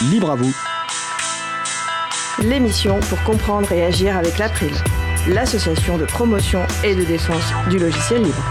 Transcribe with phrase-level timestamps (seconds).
[0.00, 0.54] Libre à vous.
[2.40, 4.70] L'émission pour comprendre et agir avec l'April,
[5.26, 8.44] l'association de promotion et de défense du logiciel libre.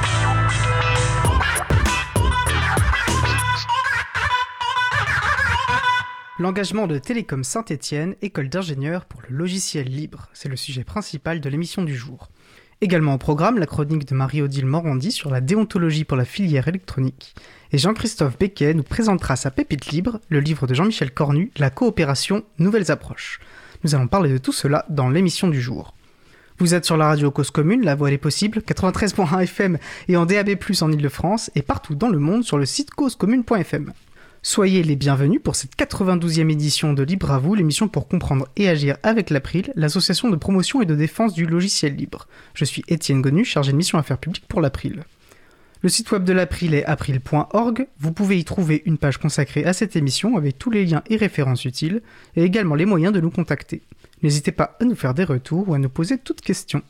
[6.37, 11.47] L'engagement de Télécom Saint-Étienne, école d'ingénieurs pour le logiciel libre, c'est le sujet principal de
[11.47, 12.27] l'émission du jour.
[12.81, 17.35] Également au programme, la chronique de Marie-Odile Morandi sur la déontologie pour la filière électronique.
[17.73, 22.43] Et Jean-Christophe Becquet nous présentera sa pépite libre, le livre de Jean-Michel Cornu, La coopération,
[22.59, 23.39] nouvelles approches.
[23.83, 25.93] Nous allons parler de tout cela dans l'émission du jour.
[26.59, 30.25] Vous êtes sur la radio Cause Commune, la voix est possible, 93.1 FM et en
[30.25, 33.93] DAB+, en Ile-de-France, et partout dans le monde sur le site causecommune.fm.
[34.41, 38.69] Soyez les bienvenus pour cette 92e édition de Libre à vous, l'émission pour comprendre et
[38.69, 42.27] agir avec l'April, l'association de promotion et de défense du logiciel libre.
[42.53, 45.03] Je suis Étienne Gonu, chargé de mission affaires publiques pour l'April.
[45.83, 47.87] Le site web de l'April est april.org.
[47.99, 51.17] Vous pouvez y trouver une page consacrée à cette émission avec tous les liens et
[51.17, 52.01] références utiles,
[52.35, 53.81] et également les moyens de nous contacter.
[54.23, 56.81] N'hésitez pas à nous faire des retours ou à nous poser toutes questions.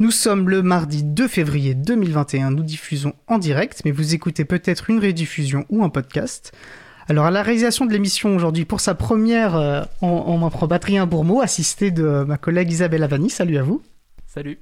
[0.00, 4.90] Nous sommes le mardi 2 février 2021, nous diffusons en direct, mais vous écoutez peut-être
[4.90, 6.52] une rediffusion ou un podcast.
[7.08, 10.68] Alors à la réalisation de l'émission aujourd'hui, pour sa première, euh, on, m'en prend
[11.06, 13.30] Bourmeau, assisté de ma collègue Isabelle Avani.
[13.30, 13.82] Salut à vous.
[14.26, 14.58] Salut.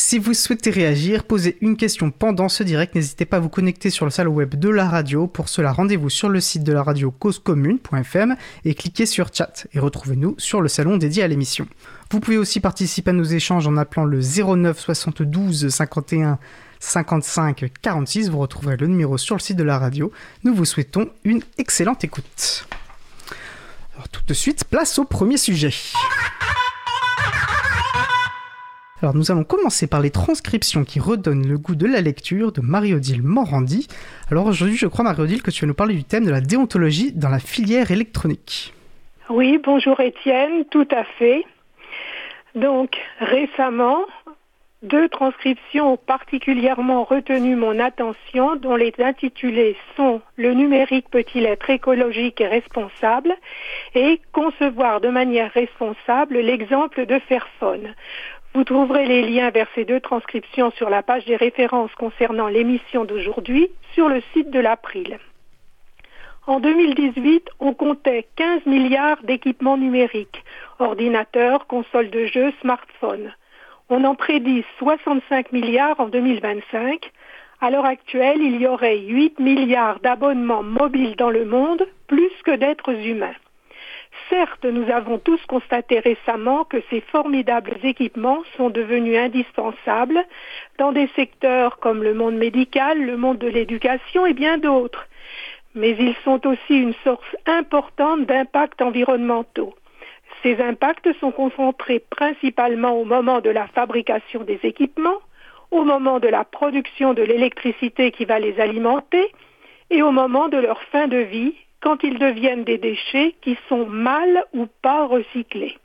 [0.00, 3.90] Si vous souhaitez réagir, poser une question pendant ce direct, n'hésitez pas à vous connecter
[3.90, 5.26] sur le salon web de la radio.
[5.26, 9.80] Pour cela, rendez-vous sur le site de la radio causecommune.fm et cliquez sur chat et
[9.80, 11.66] retrouvez-nous sur le salon dédié à l'émission.
[12.12, 16.38] Vous pouvez aussi participer à nos échanges en appelant le 09 72 51
[16.78, 18.30] 55 46.
[18.30, 20.12] Vous retrouverez le numéro sur le site de la radio.
[20.44, 22.68] Nous vous souhaitons une excellente écoute.
[23.96, 25.74] Alors tout de suite, place au premier sujet.
[29.00, 32.60] Alors nous allons commencer par les transcriptions qui redonnent le goût de la lecture de
[32.60, 33.86] Marie-Odile Morandi.
[34.28, 37.12] Alors aujourd'hui, je crois Marie-Odile que tu vas nous parler du thème de la déontologie
[37.12, 38.74] dans la filière électronique.
[39.30, 41.44] Oui, bonjour Étienne, tout à fait.
[42.56, 44.04] Donc récemment,
[44.82, 51.68] deux transcriptions ont particulièrement retenu mon attention, dont les intitulés sont Le numérique peut-il être
[51.70, 53.34] écologique et responsable
[53.94, 57.94] et Concevoir de manière responsable l'exemple de Fairphone.
[58.54, 63.04] Vous trouverez les liens vers ces deux transcriptions sur la page des références concernant l'émission
[63.04, 65.18] d'aujourd'hui sur le site de l'April.
[66.46, 70.42] En 2018, on comptait 15 milliards d'équipements numériques,
[70.78, 73.34] ordinateurs, consoles de jeux, smartphones.
[73.90, 77.12] On en prédit 65 milliards en 2025.
[77.60, 82.56] À l'heure actuelle, il y aurait 8 milliards d'abonnements mobiles dans le monde, plus que
[82.56, 83.34] d'êtres humains.
[84.28, 90.22] Certes, nous avons tous constaté récemment que ces formidables équipements sont devenus indispensables
[90.78, 95.06] dans des secteurs comme le monde médical, le monde de l'éducation et bien d'autres.
[95.74, 99.74] Mais ils sont aussi une source importante d'impacts environnementaux.
[100.42, 105.20] Ces impacts sont concentrés principalement au moment de la fabrication des équipements,
[105.70, 109.32] au moment de la production de l'électricité qui va les alimenter
[109.90, 113.86] et au moment de leur fin de vie quand ils deviennent des déchets qui sont
[113.86, 115.76] mal ou pas recyclés.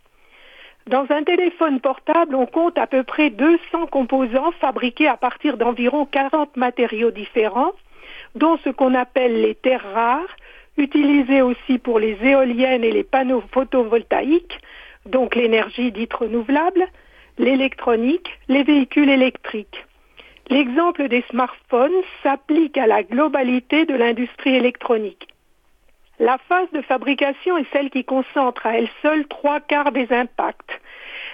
[0.87, 6.05] Dans un téléphone portable, on compte à peu près 200 composants fabriqués à partir d'environ
[6.05, 7.71] 40 matériaux différents,
[8.35, 10.35] dont ce qu'on appelle les terres rares,
[10.77, 14.59] utilisés aussi pour les éoliennes et les panneaux photovoltaïques,
[15.05, 16.85] donc l'énergie dite renouvelable,
[17.37, 19.85] l'électronique, les véhicules électriques.
[20.49, 25.27] L'exemple des smartphones s'applique à la globalité de l'industrie électronique.
[26.23, 30.79] La phase de fabrication est celle qui concentre à elle seule trois quarts des impacts.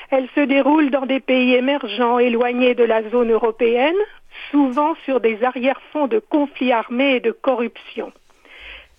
[0.10, 4.02] Elle se déroule dans des pays émergents éloignés de la zone européenne,
[4.50, 8.12] souvent sur des arrière-fonds de conflits armés et de corruption.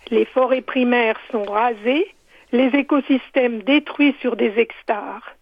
[0.09, 2.07] Les forêts primaires sont rasées,
[2.53, 5.35] les écosystèmes détruits sur des hectares.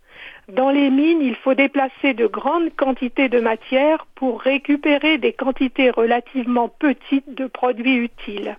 [0.48, 5.92] Dans les mines, il faut déplacer de grandes quantités de matière pour récupérer des quantités
[5.92, 8.58] relativement petites de produits utiles.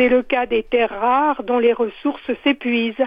[0.00, 3.06] C'est le cas des terres rares dont les ressources s'épuisent.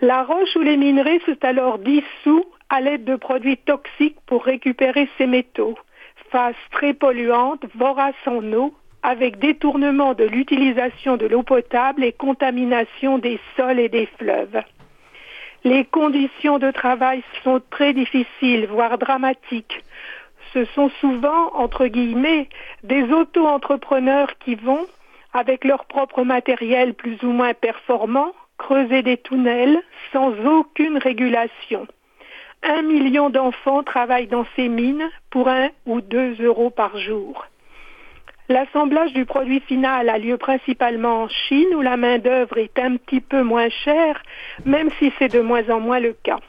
[0.00, 5.08] La roche ou les minerais sont alors dissous à l'aide de produits toxiques pour récupérer
[5.16, 5.78] ces métaux.
[6.32, 8.74] Phase très polluante, vorace en eau,
[9.04, 14.60] avec détournement de l'utilisation de l'eau potable et contamination des sols et des fleuves.
[15.62, 19.84] Les conditions de travail sont très difficiles, voire dramatiques.
[20.52, 22.48] Ce sont souvent, entre guillemets,
[22.82, 24.84] des auto-entrepreneurs qui vont,
[25.32, 29.80] avec leur propre matériel plus ou moins performant, creuser des tunnels
[30.12, 31.86] sans aucune régulation.
[32.62, 37.46] Un million d'enfants travaillent dans ces mines pour un ou deux euros par jour.
[38.50, 43.20] L'assemblage du produit final a lieu principalement en Chine où la main-d'œuvre est un petit
[43.20, 44.20] peu moins chère,
[44.64, 46.40] même si c'est de moins en moins le cas.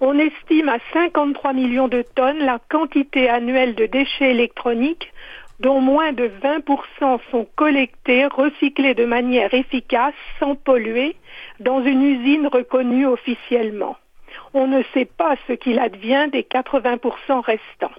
[0.00, 5.10] On estime à 53 millions de tonnes la quantité annuelle de déchets électroniques
[5.60, 11.16] dont moins de 20% sont collectés, recyclés de manière efficace, sans polluer,
[11.60, 13.96] dans une usine reconnue officiellement.
[14.52, 17.94] On ne sait pas ce qu'il advient des 80% restants.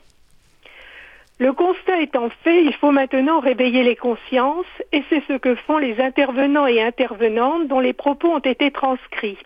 [1.38, 5.78] Le constat étant fait, il faut maintenant réveiller les consciences et c'est ce que font
[5.78, 9.38] les intervenants et intervenantes dont les propos ont été transcrits.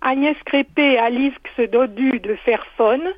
[0.00, 3.08] Agnès Crépé et Alice de Fairphone,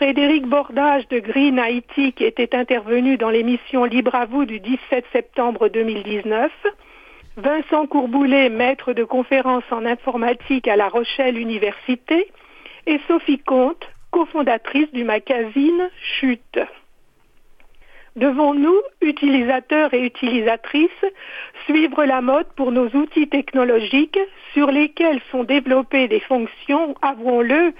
[0.00, 5.04] Frédéric Bordage de Green Haïti qui était intervenu dans l'émission Libre à vous du 17
[5.12, 6.50] septembre 2019,
[7.36, 12.32] Vincent Courboulet, maître de conférence en informatique à La Rochelle Université,
[12.86, 16.58] et Sophie Comte, cofondatrice du magazine Chute.
[18.16, 21.04] Devons-nous, utilisateurs et utilisatrices,
[21.66, 24.18] suivre la mode pour nos outils technologiques
[24.54, 27.74] sur lesquels sont développées des fonctions, avouons-le,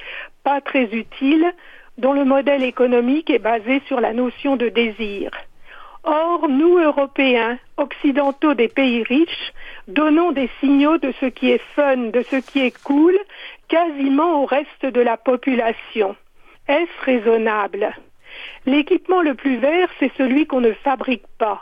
[0.44, 1.50] pas très utiles,
[2.00, 5.30] dont le modèle économique est basé sur la notion de désir
[6.02, 9.52] Or, nous, Européens, occidentaux des pays riches,
[9.86, 13.14] donnons des signaux de ce qui est fun, de ce qui est cool,
[13.68, 16.16] quasiment au reste de la population.
[16.68, 17.94] Est-ce raisonnable?
[18.64, 21.60] L'équipement le plus vert, c'est celui qu'on ne fabrique pas.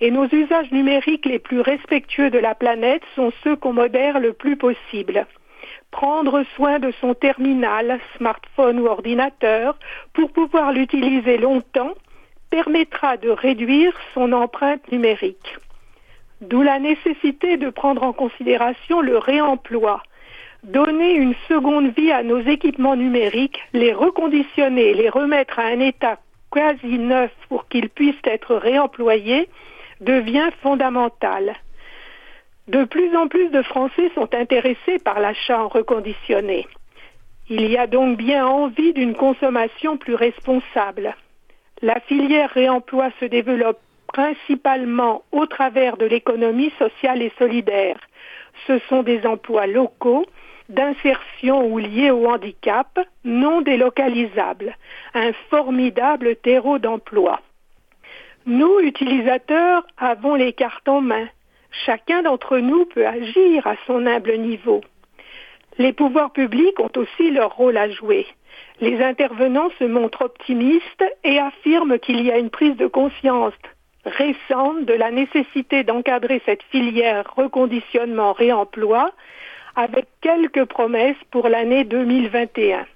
[0.00, 4.32] Et nos usages numériques les plus respectueux de la planète sont ceux qu'on modère le
[4.32, 5.26] plus possible.
[5.90, 9.76] Prendre soin de son terminal, smartphone ou ordinateur,
[10.12, 11.94] pour pouvoir l'utiliser longtemps,
[12.50, 15.56] permettra de réduire son empreinte numérique.
[16.40, 20.02] D'où la nécessité de prendre en considération le réemploi,
[20.62, 26.18] donner une seconde vie à nos équipements numériques, les reconditionner, les remettre à un état
[26.50, 29.48] quasi neuf pour qu'ils puissent être réemployés,
[30.00, 31.56] devient fondamental.
[32.68, 36.66] De plus en plus de Français sont intéressés par l'achat en reconditionné.
[37.48, 41.16] Il y a donc bien envie d'une consommation plus responsable.
[41.80, 47.98] La filière réemploi se développe principalement au travers de l'économie sociale et solidaire.
[48.66, 50.26] Ce sont des emplois locaux
[50.68, 54.76] d'insertion ou liés au handicap non délocalisables,
[55.14, 57.40] un formidable terreau d'emploi.
[58.44, 61.28] Nous, utilisateurs, avons les cartes en main.
[61.70, 64.80] Chacun d'entre nous peut agir à son humble niveau.
[65.78, 68.26] Les pouvoirs publics ont aussi leur rôle à jouer.
[68.80, 73.54] Les intervenants se montrent optimistes et affirment qu'il y a une prise de conscience
[74.04, 79.10] récente de la nécessité d'encadrer cette filière reconditionnement-réemploi
[79.76, 82.86] avec quelques promesses pour l'année 2021.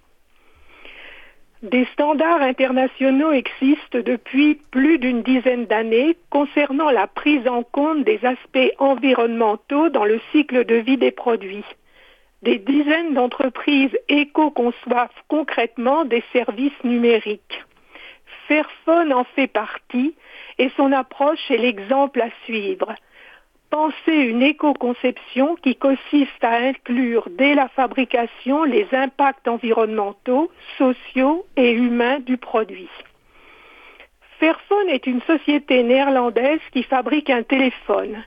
[1.63, 8.19] Des standards internationaux existent depuis plus d'une dizaine d'années concernant la prise en compte des
[8.25, 11.65] aspects environnementaux dans le cycle de vie des produits.
[12.43, 17.63] Des dizaines d'entreprises éco-conçoivent concrètement des services numériques.
[18.49, 20.17] Fairphone en fait partie
[20.59, 22.93] et son approche est l'exemple à suivre
[23.73, 31.73] penser une éco-conception qui consiste à inclure dès la fabrication les impacts environnementaux, sociaux et
[31.73, 32.91] humains du produit.
[34.39, 38.23] Fairphone est une société néerlandaise qui fabrique un téléphone,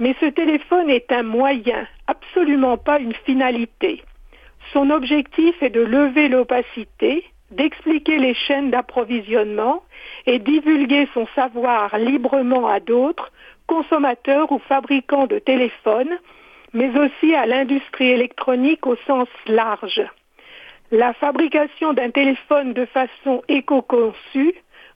[0.00, 4.02] mais ce téléphone est un moyen, absolument pas une finalité.
[4.72, 7.22] Son objectif est de lever l'opacité,
[7.52, 9.84] d'expliquer les chaînes d'approvisionnement
[10.26, 13.30] et divulguer son savoir librement à d'autres
[13.68, 16.18] consommateurs ou fabricants de téléphones,
[16.72, 20.02] mais aussi à l'industrie électronique au sens large.
[20.90, 24.54] La fabrication d'un téléphone de façon éco-conçue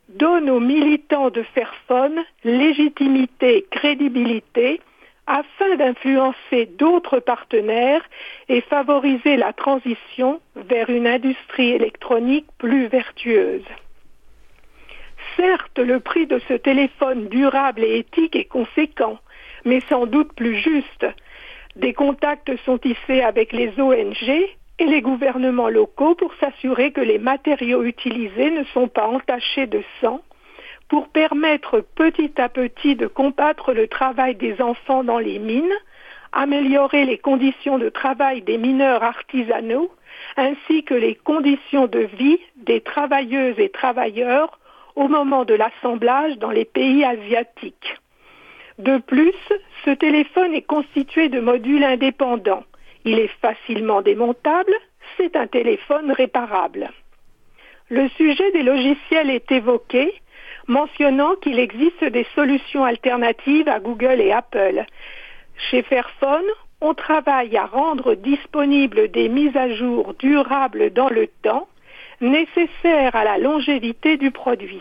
[0.08, 4.80] donne aux militants de Fairphone légitimité et crédibilité
[5.26, 8.04] afin d'influencer d'autres partenaires
[8.48, 13.64] et favoriser la transition vers une industrie électronique plus vertueuse.
[15.36, 19.18] Certes, le prix de ce téléphone durable et éthique est conséquent,
[19.64, 21.06] mais sans doute plus juste.
[21.76, 24.28] Des contacts sont tissés avec les ONG
[24.78, 29.82] et les gouvernements locaux pour s'assurer que les matériaux utilisés ne sont pas entachés de
[30.00, 30.20] sang,
[30.88, 35.72] pour permettre petit à petit de combattre le travail des enfants dans les mines,
[36.32, 39.90] améliorer les conditions de travail des mineurs artisanaux,
[40.36, 44.58] ainsi que les conditions de vie des travailleuses et travailleurs
[44.96, 47.96] au moment de l'assemblage dans les pays asiatiques.
[48.78, 49.34] De plus,
[49.84, 52.64] ce téléphone est constitué de modules indépendants.
[53.04, 54.74] Il est facilement démontable,
[55.16, 56.90] c'est un téléphone réparable.
[57.88, 60.14] Le sujet des logiciels est évoqué.
[60.68, 64.84] mentionnant qu'il existe des solutions alternatives à Google et Apple.
[65.70, 66.46] Chez Fairphone,
[66.80, 71.68] on travaille à rendre disponibles des mises à jour durables dans le temps,
[72.22, 74.80] nécessaires à la longévité du produit.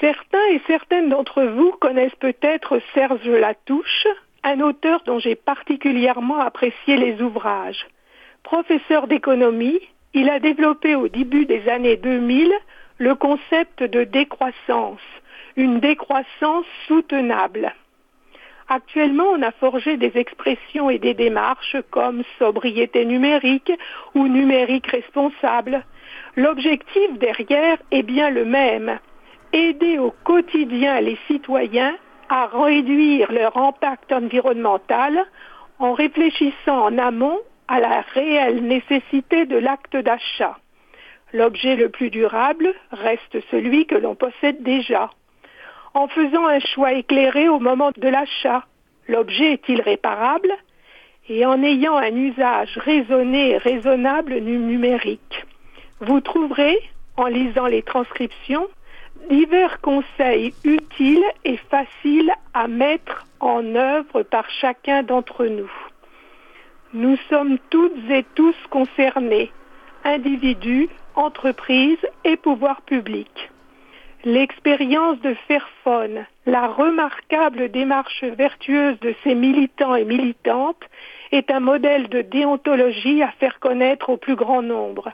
[0.00, 4.06] Certains et certaines d'entre vous connaissent peut-être Serge Latouche,
[4.42, 7.86] un auteur dont j'ai particulièrement apprécié les ouvrages.
[8.42, 9.80] Professeur d'économie,
[10.14, 12.52] il a développé au début des années 2000
[12.98, 15.00] le concept de décroissance,
[15.56, 17.74] une décroissance soutenable.
[18.72, 23.72] Actuellement, on a forgé des expressions et des démarches comme sobriété numérique
[24.14, 25.84] ou numérique responsable.
[26.36, 29.00] L'objectif derrière est bien le même,
[29.52, 31.96] aider au quotidien les citoyens
[32.28, 35.26] à réduire leur impact environnemental
[35.80, 40.58] en réfléchissant en amont à la réelle nécessité de l'acte d'achat.
[41.32, 45.10] L'objet le plus durable reste celui que l'on possède déjà.
[45.92, 48.64] En faisant un choix éclairé au moment de l'achat,
[49.08, 50.52] l'objet est-il réparable?
[51.28, 55.46] Et en ayant un usage raisonné et raisonnable numérique.
[56.00, 56.78] Vous trouverez,
[57.16, 58.68] en lisant les transcriptions,
[59.28, 65.70] divers conseils utiles et faciles à mettre en œuvre par chacun d'entre nous.
[66.94, 69.52] Nous sommes toutes et tous concernés,
[70.04, 73.50] individus, entreprises et pouvoirs publics.
[74.24, 80.82] L'expérience de Fairphone, la remarquable démarche vertueuse de ses militants et militantes
[81.32, 85.12] est un modèle de déontologie à faire connaître au plus grand nombre.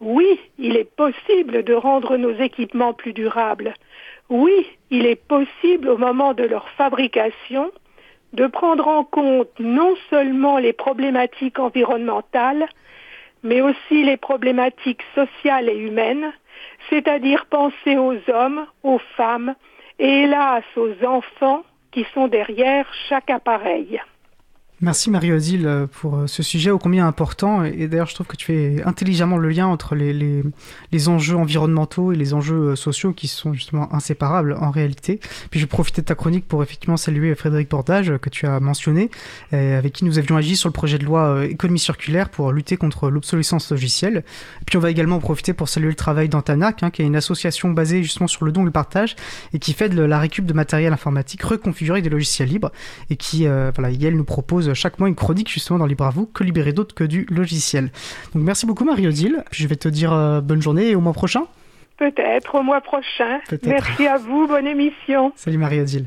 [0.00, 3.74] Oui, il est possible de rendre nos équipements plus durables.
[4.30, 7.70] Oui, il est possible au moment de leur fabrication
[8.32, 12.66] de prendre en compte non seulement les problématiques environnementales,
[13.42, 16.32] mais aussi les problématiques sociales et humaines,
[16.90, 19.54] c'est-à-dire penser aux hommes, aux femmes
[19.98, 24.00] et hélas aux enfants qui sont derrière chaque appareil.
[24.80, 27.62] Merci Marie-Odile euh, pour euh, ce sujet ô combien important.
[27.62, 32.10] Et d'ailleurs, je trouve que tu fais intelligemment le lien entre les, les, enjeux environnementaux
[32.10, 35.20] et les enjeux euh, sociaux qui sont justement inséparables en réalité.
[35.50, 39.10] Puis je profiter de ta chronique pour effectivement saluer Frédéric Bordage que tu as mentionné,
[39.52, 43.10] avec qui nous avions agi sur le projet de loi économie circulaire pour lutter contre
[43.10, 44.24] l'obsolescence logicielle.
[44.66, 47.16] Puis on va également en profiter pour saluer le travail d'Antanac, hein, qui est une
[47.16, 49.16] association basée justement sur le don et le partage
[49.52, 52.70] et qui fait de la récup de matériel informatique reconfiguré des logiciels libres
[53.10, 56.26] et qui, voilà, elle nous propose chaque mois une chronique justement dans Libre à vous,
[56.26, 57.90] que libérer d'autres que du logiciel.
[58.34, 61.42] Donc merci beaucoup Marie-Odile, je vais te dire euh, bonne journée et au mois prochain.
[61.98, 63.40] Peut-être au mois prochain.
[63.64, 65.32] Merci à vous, bonne émission.
[65.36, 66.06] Salut Marie-Odile.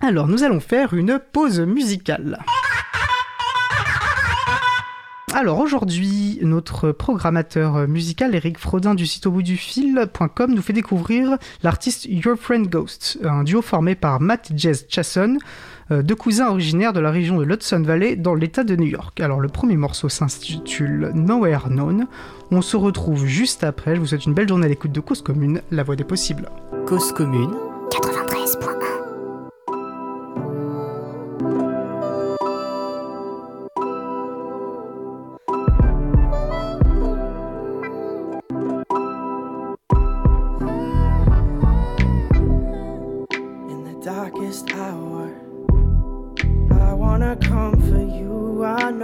[0.00, 2.38] Alors nous allons faire une pause musicale.
[5.34, 10.74] Alors aujourd'hui, notre programmateur musical Eric Frodin du site au bout du fil.com nous fait
[10.74, 15.38] découvrir l'artiste Your Friend Ghost, un duo formé par Matt Jazz Chasson,
[15.90, 19.20] deux cousins originaires de la région de l'Hudson Valley dans l'état de New York.
[19.20, 22.06] Alors le premier morceau s'intitule Nowhere Known.
[22.50, 23.94] On se retrouve juste après.
[23.94, 26.48] Je vous souhaite une belle journée à l'écoute de Cause Commune, la voix des possibles.
[26.86, 27.52] Cause Commune
[27.90, 28.81] 93.1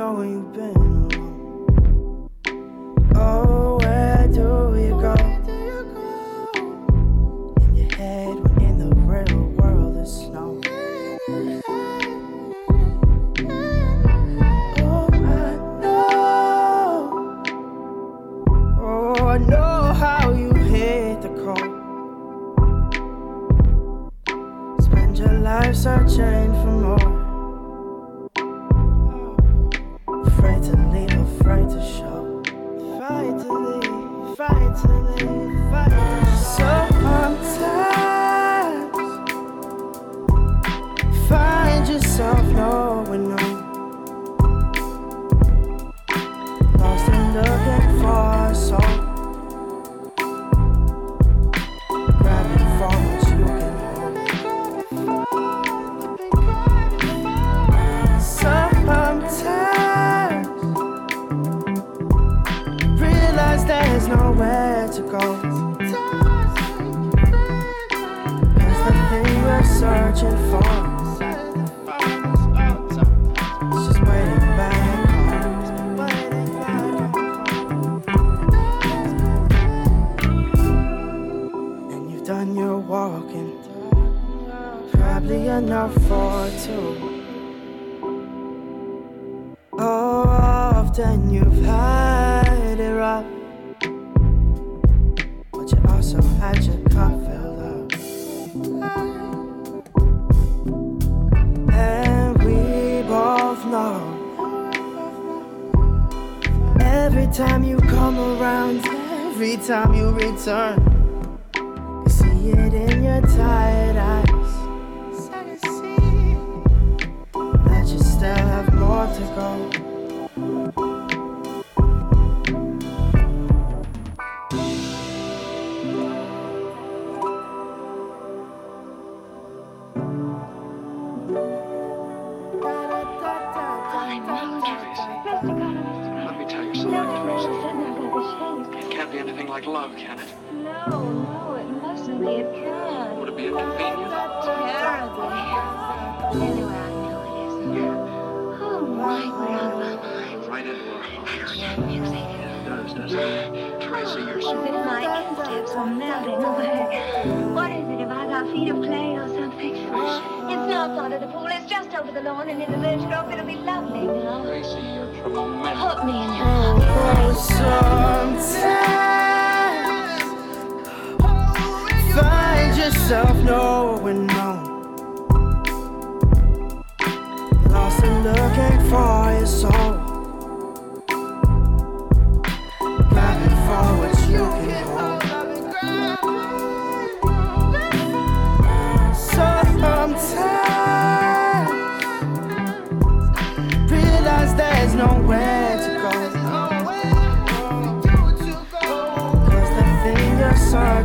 [0.08, 1.08] know where you've been.
[3.14, 5.14] Oh, where do we go?
[7.62, 10.60] In your head, when in the real world it's snow.
[14.80, 15.16] Oh, I
[15.82, 16.02] know.
[18.80, 21.74] Oh, I know how you hate the cold.
[24.82, 26.57] Spend your life searching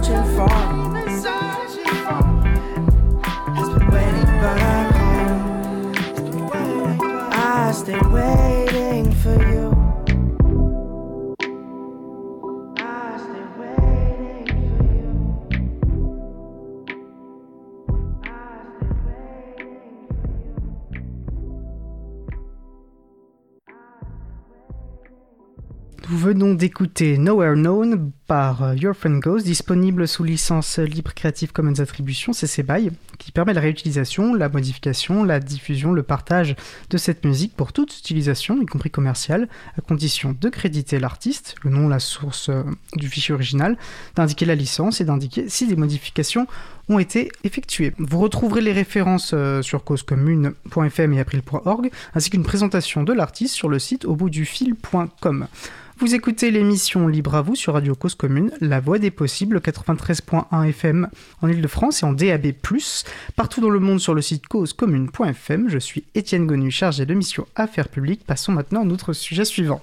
[0.04, 0.63] searching for
[26.34, 31.80] venons d'écouter Nowhere Known par euh, Your Friend Ghost, disponible sous licence libre Creative Commons
[31.80, 36.56] Attribution CC BY, qui permet la réutilisation, la modification, la diffusion, le partage
[36.90, 41.70] de cette musique pour toute utilisation, y compris commerciale, à condition de créditer l'artiste, le
[41.70, 42.64] nom, la source euh,
[42.96, 43.78] du fichier original,
[44.16, 46.48] d'indiquer la licence et d'indiquer si des modifications
[46.90, 47.94] ont été effectuées.
[48.00, 53.70] Vous retrouverez les références euh, sur causecommune.fm et april.org, ainsi qu'une présentation de l'artiste sur
[53.70, 55.48] le site au bout du fil.com.
[56.00, 60.68] Vous écoutez l'émission Libre à vous sur Radio Cause Commune, la voix des possibles 93.1
[60.68, 61.08] FM
[61.42, 62.48] en Ile-de-France et en DAB+,
[63.36, 65.70] partout dans le monde sur le site causecommune.fm.
[65.70, 68.26] Je suis Étienne Gonu, chargé de mission Affaires publiques.
[68.26, 69.80] Passons maintenant à notre sujet suivant.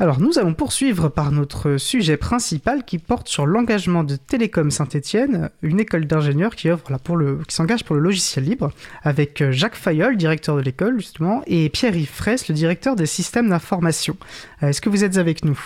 [0.00, 5.50] Alors nous allons poursuivre par notre sujet principal qui porte sur l'engagement de Télécom Saint-Étienne,
[5.60, 10.56] une école d'ingénieurs qui qui s'engage pour le logiciel libre, avec euh, Jacques Fayol, directeur
[10.56, 14.16] de l'école justement, et Pierre-Yves Fraisse, le directeur des systèmes d'information.
[14.62, 15.60] Euh, Est-ce que vous êtes avec nous?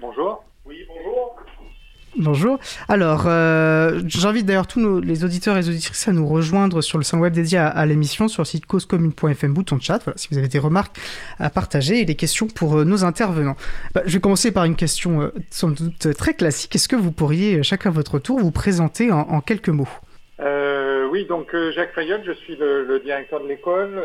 [0.00, 0.43] Bonjour.
[2.16, 2.60] Bonjour.
[2.88, 7.02] Alors, euh, j'invite d'ailleurs tous les auditeurs et les auditrices à nous rejoindre sur le
[7.02, 10.38] site web dédié à, l'émission sur le site causecommune.fm, bouton de chat, voilà, si vous
[10.38, 10.96] avez des remarques
[11.40, 13.56] à partager et des questions pour euh, nos intervenants.
[13.94, 16.76] Bah, je vais commencer par une question euh, sans doute très classique.
[16.76, 19.88] Est-ce que vous pourriez, chacun à votre tour, vous présenter en, quelques mots?
[21.10, 24.04] Oui, donc Jacques Fayol, je suis le, directeur de l'école.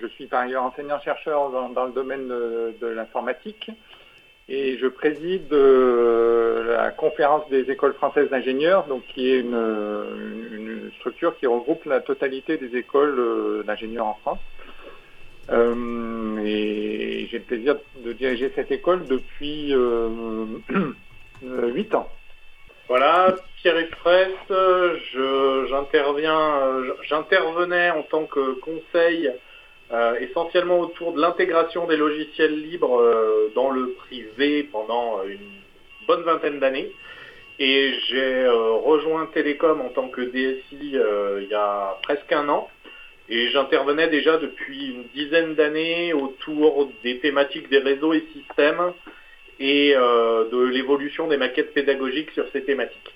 [0.00, 3.72] Je suis par ailleurs enseignant-chercheur dans, le domaine de l'informatique.
[4.48, 11.36] Et je préside euh, la conférence des écoles françaises d'ingénieurs, donc qui est une, structure
[11.38, 14.38] qui regroupe la totalité des écoles euh, d'ingénieurs en France.
[15.50, 20.46] Euh, et j'ai le plaisir de diriger cette école depuis euh,
[21.44, 22.08] euh, 8 ans.
[22.88, 23.76] Voilà, Pierre
[24.48, 29.30] je, j'interviens, j'intervenais en tant que conseil
[29.92, 36.22] euh, essentiellement autour de l'intégration des logiciels libres euh, dans le privé pendant une bonne
[36.22, 36.90] vingtaine d'années.
[37.58, 42.48] Et j'ai euh, rejoint Télécom en tant que DSI euh, il y a presque un
[42.48, 42.68] an.
[43.28, 48.92] Et j'intervenais déjà depuis une dizaine d'années autour des thématiques des réseaux et systèmes
[49.60, 53.14] et euh, de l'évolution des maquettes pédagogiques sur ces thématiques.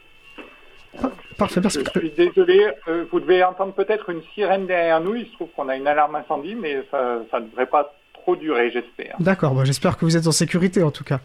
[1.38, 5.14] Parfait, Je suis désolé, euh, vous devez entendre peut-être une sirène derrière nous.
[5.14, 8.37] Il se trouve qu'on a une alarme incendie, mais ça ça ne devrait pas trop
[8.37, 9.16] durer, j'espère.
[9.20, 11.20] D'accord, bon, j'espère que vous êtes en sécurité en tout cas.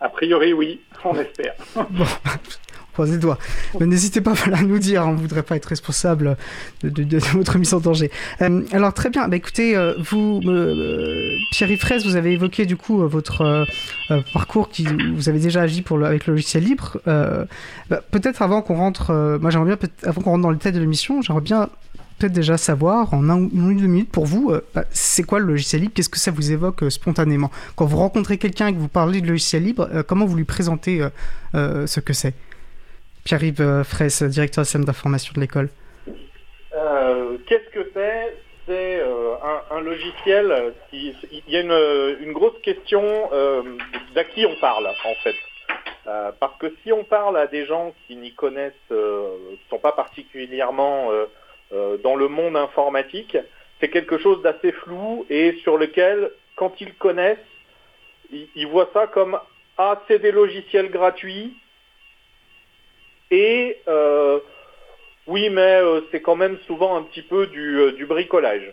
[0.00, 1.54] A priori, oui, on espère.
[1.74, 2.04] Bon,
[2.98, 3.38] croise doigts.
[3.78, 6.36] Mais n'hésitez pas à nous dire, on ne voudrait pas être responsable
[6.82, 8.10] de, votre mise en danger.
[8.42, 12.76] Euh, alors très bien, bah, écoutez, euh, vous, euh, Pierre-Yves Fraisse, vous avez évoqué du
[12.76, 13.66] coup euh, votre
[14.32, 14.68] parcours,
[15.14, 16.98] vous avez déjà agi avec le logiciel libre.
[17.06, 21.22] Bah, peut-être avant qu'on rentre, j'aimerais bien, avant qu'on rentre dans le détail de l'émission,
[21.22, 21.68] j'aimerais bien
[22.18, 25.46] peut-être déjà savoir en un une ou deux minutes pour vous, bah, c'est quoi le
[25.46, 25.92] logiciel libre?
[25.94, 27.50] Qu'est-ce que ça vous évoque spontanément?
[27.76, 31.06] Quand vous rencontrez quelqu'un et que vous parlez de logiciel libre, comment vous lui présentez
[31.54, 32.34] ce que c'est?
[33.28, 35.68] Pierre-Yves euh, Fraisse, directeur système d'information de l'école.
[36.74, 38.36] Euh, Qu'est-ce que c'est?
[38.66, 39.34] C'est euh,
[39.70, 41.14] un, logiciel qui...
[41.30, 43.02] Il y a une, grosse question
[44.14, 45.36] d'à qui on parle, en fait.
[46.40, 49.92] Parce que si on parle à des gens qui n'y connaissent, euh, qui sont pas
[49.92, 51.10] particulièrement
[52.02, 53.36] dans le monde informatique,
[53.78, 57.36] c'est quelque chose d'assez flou et sur lequel, quand ils connaissent,
[58.32, 59.38] ils, ils voient ça comme
[59.76, 61.54] ah c'est des logiciels gratuits
[63.30, 64.38] et euh,
[65.26, 68.72] oui mais euh, c'est quand même souvent un petit peu du, euh, bricolage.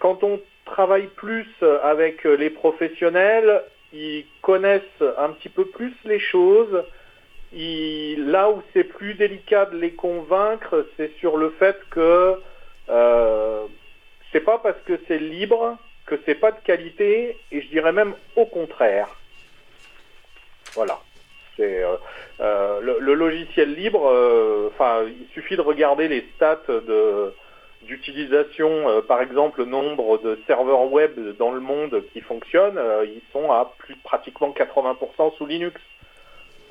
[0.00, 1.46] Quand on travaille plus
[1.84, 3.62] avec les professionnels,
[3.92, 4.82] ils connaissent
[5.18, 6.82] un petit peu plus les choses.
[7.52, 12.40] Là où c'est plus délicat de les convaincre, c'est sur le fait que
[12.88, 13.66] euh,
[14.32, 18.14] c'est pas parce que c'est libre que c'est pas de qualité, et je dirais même
[18.36, 19.08] au contraire.
[20.74, 21.00] Voilà.
[21.56, 21.96] C'est euh,
[22.40, 24.08] euh, le, le logiciel libre.
[24.08, 27.34] euh, Enfin, il suffit de regarder les stats de
[27.82, 33.50] d'utilisation, par exemple, le nombre de serveurs web dans le monde qui fonctionnent, ils sont
[33.50, 35.80] à plus pratiquement 80% sous Linux.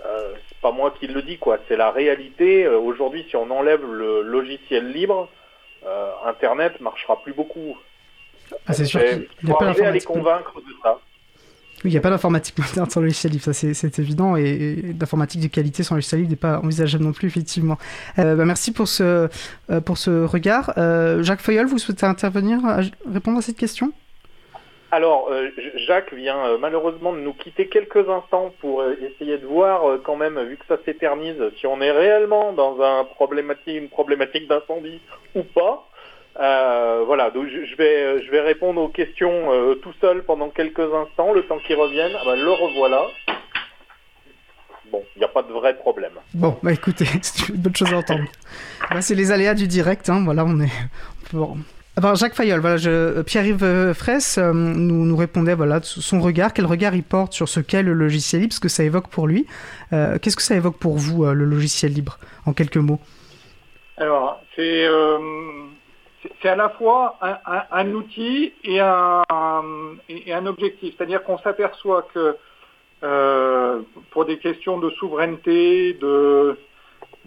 [0.05, 1.57] Euh, c'est pas moi qui le dis, quoi.
[1.67, 2.63] C'est la réalité.
[2.65, 5.27] Euh, Aujourd'hui, si on enlève le logiciel libre,
[5.85, 7.77] euh, Internet marchera plus beaucoup.
[8.65, 10.99] Ah, c'est sûr Et qu'il n'y a faut pas arriver à les convaincre de ça.
[11.83, 15.41] Oui, il n'y a pas d'informatique moderne sans logiciel libre, ça c'est- évident, et, d'informatique
[15.41, 17.77] de qualité sans logiciel libre n'est pas envisageable non plus, effectivement.
[18.19, 19.27] Euh, bah, merci pour ce,
[19.69, 20.73] euh, pour ce regard.
[20.77, 22.59] Euh, Jacques Feuillol, vous souhaitez intervenir,
[23.11, 23.91] répondre à cette question?
[24.93, 25.31] Alors,
[25.87, 30.57] Jacques vient malheureusement de nous quitter quelques instants pour essayer de voir quand même, vu
[30.57, 33.05] que ça s'éternise, si on est réellement dans un
[33.67, 34.99] une problématique d'incendie
[35.33, 35.87] ou pas.
[36.41, 40.79] Euh, voilà, donc je, vais, je vais répondre aux questions euh, tout seul pendant quelques
[40.79, 42.13] instants, le temps qu'ils reviennent.
[42.19, 43.05] Ah bah, le revoilà.
[44.91, 46.13] Bon, il n'y a pas de vrai problème.
[46.33, 48.25] Bon, bah écoutez, c'est une bonne chose à entendre.
[48.89, 50.71] Bah, c'est les aléas du direct, hein, voilà, on est...
[51.31, 51.57] Bon.
[51.95, 56.21] Alors, Jacques Fayol, voilà, je, euh, Pierre-Yves Fraisse euh, nous, nous répondait voilà, de son
[56.21, 59.09] regard, quel regard il porte sur ce qu'est le logiciel libre, ce que ça évoque
[59.09, 59.45] pour lui?
[59.93, 62.99] Euh, Qu'est-ce que ça évoque pour vous, euh, le logiciel libre, en quelques mots?
[63.97, 65.17] Alors, c'est euh,
[66.21, 67.17] c'est- à la fois
[67.71, 70.95] un, outil et un, objectif.
[70.97, 72.35] C'est-à-dire qu'on s'aperçoit que
[73.03, 73.81] euh,
[74.11, 76.57] pour des questions de souveraineté, de,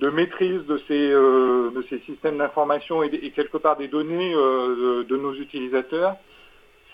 [0.00, 5.16] maîtrise de ces, euh, de ces systèmes d'information et, quelque part des données euh, de,
[5.16, 6.14] nos utilisateurs,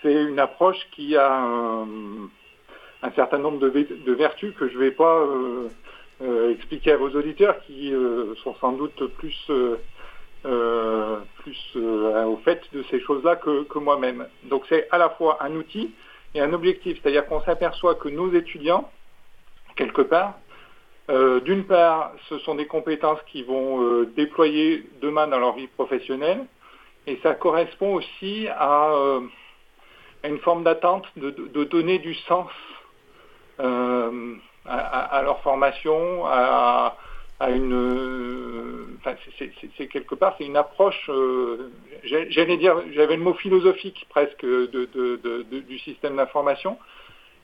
[0.01, 5.27] c'est une approche qui a un, certain nombre de, vertus que je ne vais pas
[6.49, 7.93] expliquer à vos auditeurs qui
[8.43, 9.51] sont sans doute plus,
[10.43, 14.27] plus euh, au fait de ces choses-là que, que moi-même.
[14.43, 15.91] Donc c'est à la fois un outil
[16.33, 18.89] et un objectif, c'est-à-dire qu'on s'aperçoit que nos étudiants,
[19.75, 20.35] quelque part,
[21.09, 25.67] euh, d'une part, ce sont des compétences qui vont euh, déployer demain dans leur vie
[25.67, 26.45] professionnelle,
[27.07, 29.21] et ça correspond aussi à, euh,
[30.23, 32.49] à une forme d'attente de, de- donner du sens
[33.59, 36.95] euh, à- à leur formation, à,
[37.41, 38.87] à une,
[39.77, 41.09] c'est- quelque part, c'est une approche.
[41.09, 41.69] euh,
[42.03, 46.77] J'allais dire, j'avais le mot philosophique presque de, du système d'information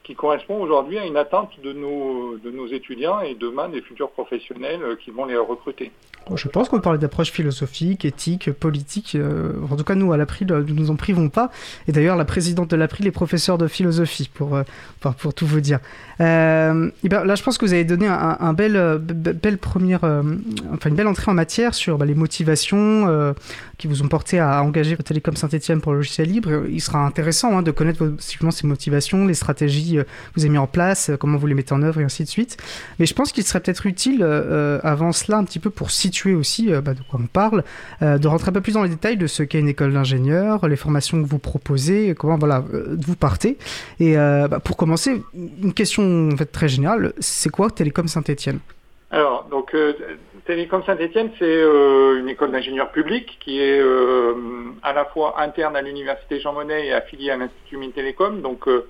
[0.04, 4.10] qui correspond aujourd'hui à une attente de nos, de nos étudiants et demain des futurs
[4.10, 5.92] professionnels euh, qui vont les recruter.
[6.34, 9.16] Je pense qu'on parlait d'approche philosophique, éthique, politique.
[9.16, 11.52] euh, en tout cas, nous, à l'April, nous nous en privons pas.
[11.90, 14.58] Et d'ailleurs, la présidente de l'April est professeure de philosophie, pour,
[15.20, 15.80] pour tout vous dire.
[16.20, 19.34] Euh, et ben, là, je pense que vous avez donné un, un bel, euh, be-
[19.34, 20.24] belle première, euh,
[20.74, 23.34] enfin, une belle entrée en matière sur bah, les motivations euh,
[23.78, 26.64] qui vous ont porté à engager Télécom Saint-Etienne pour le logiciel libre.
[26.70, 30.50] Il sera intéressant hein, de connaître vos- ces motivations, les stratégies euh, que vous avez
[30.50, 32.58] mis en place, comment vous les mettez en œuvre et ainsi de suite.
[33.00, 34.24] Mais je pense qu'il serait peut-être utile,
[34.84, 37.64] avant cela, un petit peu pour situer aussi bah, de quoi on parle,
[38.02, 40.76] de rentrer un peu plus dans les détails de ce qu'est une école d'ingénieur, les
[40.76, 42.64] formations que vous proposez, comment voilà,
[42.98, 43.58] vous partez.
[44.00, 45.22] Et bah, pour commencer,
[45.62, 46.07] une question
[46.52, 48.60] très générale, c'est quoi Télécom Saint-Etienne
[49.12, 49.94] Alors, donc, euh,
[50.48, 54.34] Télécom Saint-Etienne, c'est euh, une école d'ingénieurs publics qui est euh,
[54.82, 58.88] à la fois interne à l'université Jean Monnet et affiliée à l'Institut Mintélécom, donc euh,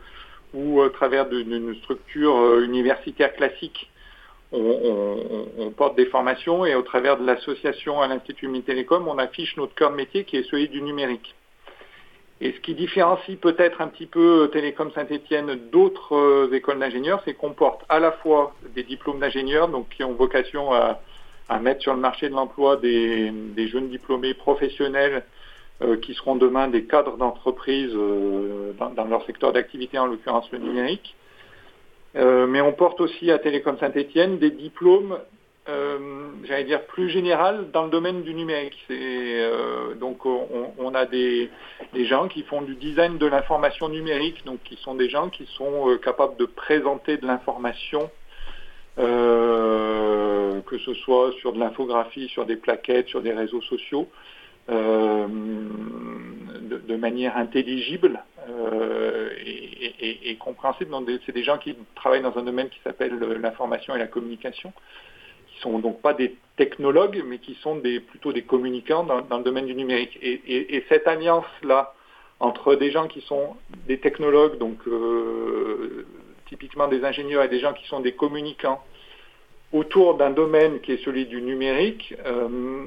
[0.53, 3.89] où, à travers d'une structure universitaire classique,
[4.51, 9.73] on, porte des formations et au travers de l'association à l'Institut Télécom, on affiche notre
[9.73, 11.35] cœur de métier qui est celui du numérique.
[12.39, 17.33] Et ce qui différencie peut-être un petit peu Télécom Saint-Etienne d'autres euh, écoles d'ingénieurs, c'est
[17.33, 20.99] qu'on porte à la fois des diplômes d'ingénieurs, donc qui ont vocation à,
[21.59, 23.31] mettre sur le marché de l'emploi des,
[23.67, 25.23] jeunes diplômés professionnels
[25.81, 30.59] euh, qui seront demain des cadres d'entreprise euh, dans, leur secteur d'activité, en l'occurrence le
[30.59, 31.15] numérique.
[32.13, 35.17] mais on porte aussi à Télécom Saint-Etienne des diplômes
[35.69, 38.77] euh, j'allais dire, plus général dans le domaine du numérique.
[38.89, 41.49] Euh, donc on, a des,
[42.05, 45.89] gens qui font du design de l'information numérique, donc qui sont des gens qui sont
[45.89, 48.09] euh, capables de présenter de l'information,
[48.95, 54.07] que ce soit sur de l'infographie, sur des plaquettes, sur des réseaux sociaux,
[54.69, 55.15] de,
[56.95, 58.23] manière intelligible
[59.45, 60.95] et, et compréhensible.
[61.25, 64.73] C'est des gens qui travaillent dans un domaine qui s'appelle l'information et la communication
[65.61, 69.65] sont donc pas des technologues, mais qui sont des, plutôt des communicants dans, le domaine
[69.65, 70.17] du numérique.
[70.21, 71.93] Et, cette alliance-là
[72.39, 73.55] entre des gens qui sont
[73.87, 76.05] des technologues, donc euh,
[76.47, 78.83] typiquement des ingénieurs, et des gens qui sont des communicants,
[79.73, 82.85] autour d'un domaine qui est celui du numérique, euh,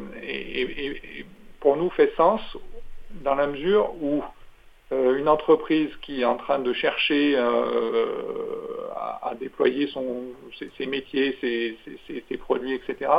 [1.60, 2.40] pour nous fait sens
[3.22, 4.22] dans la mesure où
[4.90, 9.88] une entreprise qui est en train de chercher euh, à, déployer
[10.76, 13.10] ses, métiers, ses, produits, etc.,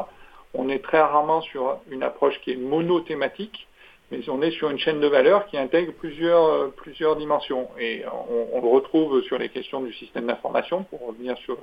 [0.53, 3.67] on est très rarement sur une approche qui est monothématique,
[4.12, 7.69] mais on est sur une chaîne de valeur qui intègre plusieurs, dimensions.
[7.79, 8.03] Et
[8.51, 11.57] on, le retrouve sur les questions du système d'information, pour revenir sur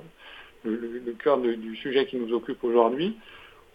[0.63, 3.15] le, cœur du sujet qui nous occupe aujourd'hui,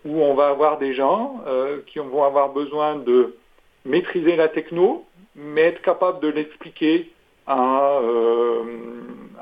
[0.05, 3.37] où on va avoir des gens euh, qui vont avoir besoin de
[3.85, 5.05] maîtriser la techno,
[5.37, 7.11] mais être capable de l'expliquer
[7.47, 8.63] à, euh,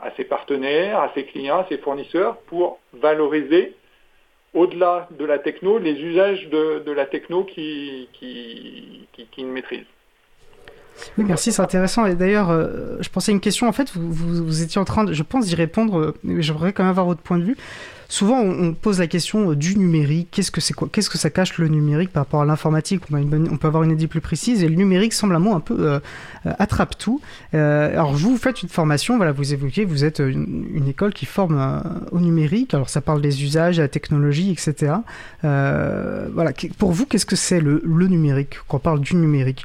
[0.02, 3.74] à, ses partenaires, à ses clients, à ses fournisseurs pour valoriser
[4.54, 9.86] au-delà de la techno les usages de, la techno qui, qui, qui, maîtrisent.
[11.16, 12.04] Oui, merci, c'est intéressant.
[12.04, 13.66] Et d'ailleurs, euh, je pensais à une question.
[13.66, 16.82] En fait, vous, étiez en train, de, je pense, d'y répondre, euh, mais j'aimerais quand
[16.82, 17.56] même avoir votre point de vue.
[18.12, 20.28] Souvent, on, pose la question euh, du numérique.
[20.32, 23.04] Qu'est-ce que c'est quoi Qu'est-ce que ça cache le numérique par rapport à l'informatique?
[23.10, 24.62] On, peut avoir une idée plus précise.
[24.62, 25.98] Et le numérique semble un mot un peu euh,
[26.44, 27.22] euh, attrape tout.
[27.54, 29.16] alors vous, faites une formation.
[29.16, 32.74] Voilà, vous évoquez, vous êtes une, école qui forme au numérique.
[32.74, 34.92] Alors ça parle des usages, la technologie, etc.
[35.40, 36.52] voilà.
[36.76, 38.58] Pour vous, qu'est-ce que c'est le, numérique?
[38.68, 39.64] Quand on parle du numérique,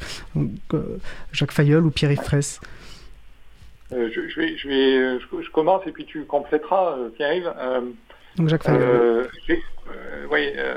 [1.34, 2.62] Jacques Fayol ou Pierre-Yves Fraisse
[3.92, 7.52] je, vais, je, commence et puis tu compléteras, Pierre-Yves.
[8.46, 9.56] Jacques euh, euh,
[10.30, 10.76] oui, euh,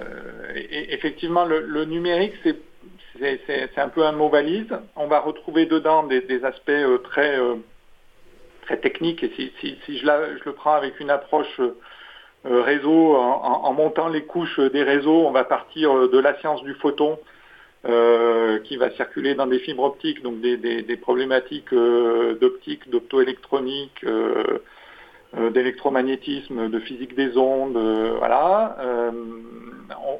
[0.54, 4.68] effectivement, le, numérique, c'est un peu un mot valise.
[4.96, 6.70] On va retrouver dedans des, aspects
[7.04, 7.38] très,
[8.62, 9.22] très techniques.
[9.22, 11.60] Et si, je, le prends avec une approche
[12.44, 17.18] réseau, en, montant les couches des réseaux, on va partir de la science du photon
[17.84, 24.62] qui va circuler dans des fibres optiques, donc des, problématiques d'optique, d'optoélectronique, euh,
[25.32, 28.76] d'électromagnétisme, de physique des ondes, euh, voilà.
[28.80, 29.10] Euh,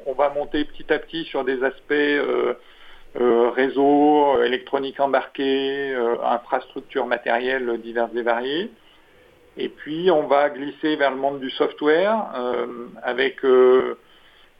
[0.05, 1.93] on, va monter petit à petit sur des aspects
[3.15, 8.69] réseau, électronique embarquée, infrastructures matérielles diverses et variées.
[9.57, 12.25] Et puis on va glisser vers le monde du software
[13.01, 13.45] avec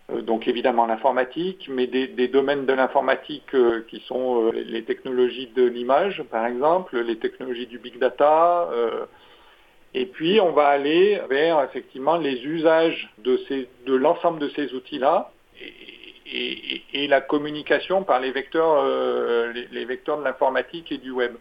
[0.10, 3.54] donc évidemment l'informatique, mais des, domaines de l'informatique
[3.90, 8.70] qui sont les technologies de l'image, par exemple, les technologies du big data,
[9.93, 13.38] et puis, on va aller vers effectivement les usages de,
[13.93, 15.32] l'ensemble de ces outils-là
[16.34, 21.34] et, la communication par les vecteurs, euh, les, vecteurs de l'informatique et du web.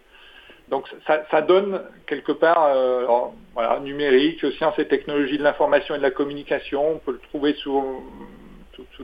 [0.68, 3.06] Donc, ça, donne quelque part, euh,
[3.54, 6.94] voilà, numérique, sciences et technologies de l'information et de la communication.
[6.94, 8.02] On peut le trouver sous,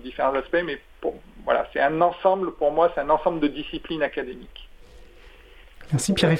[0.02, 0.78] différents aspects, mais
[1.44, 4.68] voilà, c'est un ensemble, pour moi, c'est un ensemble de disciplines académiques.
[5.92, 6.32] Merci Pierre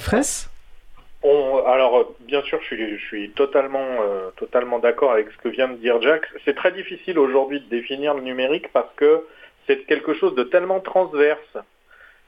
[1.20, 5.76] Fraisse alors, bien sûr, je suis, totalement, euh, totalement d'accord avec ce que vient de
[5.76, 6.22] dire Jack.
[6.44, 9.24] C'est très difficile aujourd'hui de définir le numérique parce que
[9.66, 11.58] c'est quelque chose de tellement transverse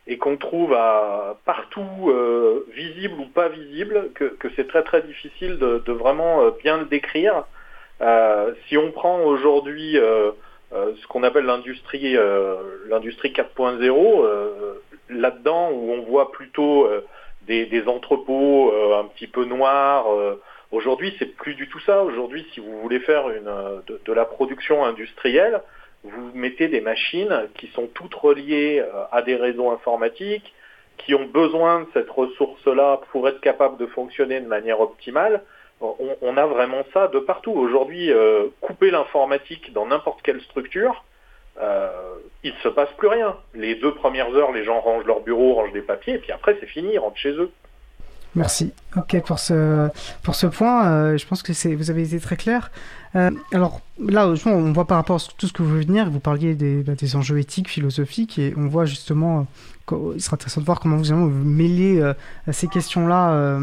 [0.06, 5.58] et qu'on trouve à partout euh, visible ou pas visible que, c'est très très difficile
[5.58, 7.44] de, vraiment euh, bien le décrire.
[8.66, 9.98] si on prend aujourd'hui
[10.72, 14.26] ce qu'on appelle l'industrie 4.0,
[15.10, 16.88] là-dedans où on voit plutôt
[17.48, 20.12] des, entrepôts euh, un petit peu noirs.
[20.12, 22.02] Euh, aujourd'hui, c'est plus du tout ça.
[22.02, 25.62] Aujourd'hui, si vous voulez faire euh, de, la production industrielle,
[26.04, 30.54] vous mettez des machines qui sont toutes reliées à des réseaux informatiques,
[30.96, 35.42] qui ont besoin de cette ressource-là pour être capables de fonctionner de manière optimale.
[35.80, 37.50] on, a vraiment ça de partout.
[37.50, 38.12] Aujourd'hui,
[38.60, 41.04] couper l'informatique dans n'importe quelle structure,
[41.60, 41.90] euh,
[42.44, 43.36] il ne se passe plus rien.
[43.54, 46.56] Les deux premières heures, les gens rangent leur bureau, rangent des papiers, et puis après,
[46.60, 47.50] c'est fini, ils rentrent chez eux.
[48.34, 48.72] Merci.
[48.96, 49.88] Ok, pour ce,
[50.22, 52.70] pour ce point, euh, je pense que vous avez été très clair.
[53.16, 56.20] Euh, alors là, on voit par rapport à tout ce que vous de dire, vous
[56.20, 59.46] parliez des, bah, des enjeux éthiques, philosophiques, et on voit justement,
[60.14, 62.12] il sera intéressant de voir comment vous, vous mêlez euh,
[62.52, 63.58] ces questions-là,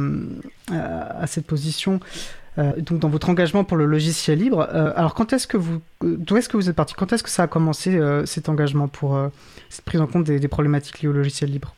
[0.71, 1.99] à cette position.
[2.57, 4.67] Euh, donc dans votre engagement pour le logiciel libre.
[4.73, 6.93] Euh, alors quand est-ce que vous, d'où est-ce que vous êtes parti?
[6.93, 9.19] Quand est-ce que ça a commencé euh, cet engagement pour
[9.69, 11.75] cette prise en compte des, problématiques liées au logiciel libre?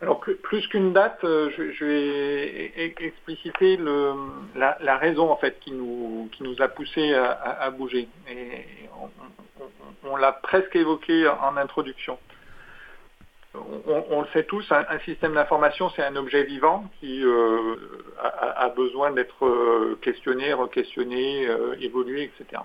[0.00, 4.14] Alors plus qu'une date, je, vais expliciter le,
[4.56, 8.08] la, la, raison en fait qui nous qui nous a poussé à, bouger.
[10.02, 12.18] On, l'a presque évoqué en introduction.
[13.54, 17.76] On, le sait tous, un, système d'information, c'est un objet vivant qui euh,
[18.64, 22.62] a, besoin d'être euh, questionné, re-questionné, euh, évolué, etc.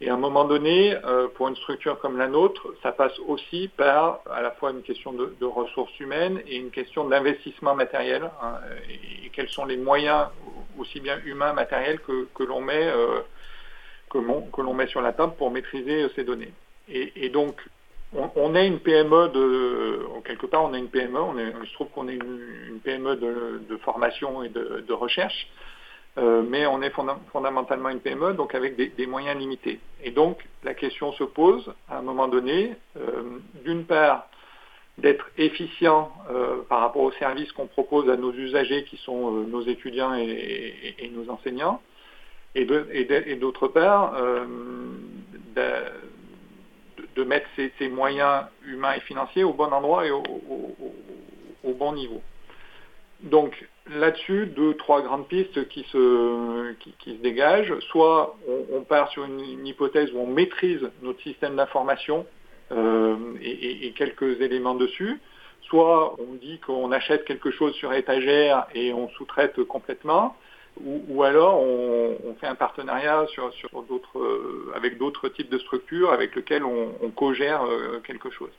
[0.00, 3.68] Et à un moment donné, euh, pour une structure comme la nôtre, ça passe aussi
[3.76, 8.30] par à la fois une question de, ressources humaines et une question d'investissement matériel.
[8.42, 8.60] Hein,
[9.24, 10.26] et, quels sont les moyens,
[10.78, 12.92] aussi bien humains, matériels, que, l'on met,
[14.10, 16.52] que met sur la table pour maîtriser ces données.
[16.88, 17.60] Et donc,
[18.14, 21.88] on, est une PME de quelque part on est une PME, on est, il trouve
[21.88, 25.48] qu'on est une, PME de, de, formation et de, recherche,
[26.16, 29.80] euh, mais on est fonda fondamentalement une PME, donc avec des, moyens limités.
[30.02, 34.28] Et donc la question se pose à un moment donné, euh, d'une part
[34.96, 39.62] d'être efficient euh, par rapport aux services qu'on propose à nos usagers qui sont nos
[39.62, 41.80] étudiants et, et, et, nos enseignants,
[42.54, 42.64] et
[43.36, 44.14] d'autre part
[47.18, 50.22] de mettre ces, moyens humains et financiers au bon endroit et au,
[51.64, 52.22] bon niveau.
[53.22, 53.52] Donc
[53.92, 57.76] là-dessus, deux, trois grandes pistes qui se, qui, se dégagent.
[57.90, 58.36] Soit
[58.72, 62.24] on, part sur une, hypothèse où on maîtrise notre système d'information
[62.70, 65.20] euh, et, et, quelques éléments dessus.
[65.62, 70.36] Soit on dit qu'on achète quelque chose sur étagère et on sous-traite complètement
[70.84, 77.10] ou, alors on, fait un partenariat euh, avec d'autres types de structures avec lesquelles on,
[77.10, 78.50] co-gère euh, quelque chose.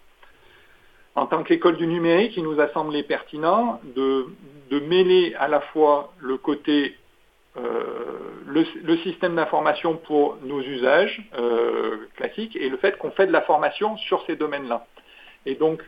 [1.16, 4.26] En tant qu'école du numérique, il nous a semblé pertinent de,
[4.72, 6.96] mêler à la fois le côté
[7.58, 7.64] euh,
[8.46, 11.22] le, système d'information pour nos usages
[12.16, 14.86] classiques et le fait qu'on fait de la formation sur ces domaines-là.
[15.46, 15.84] Et donc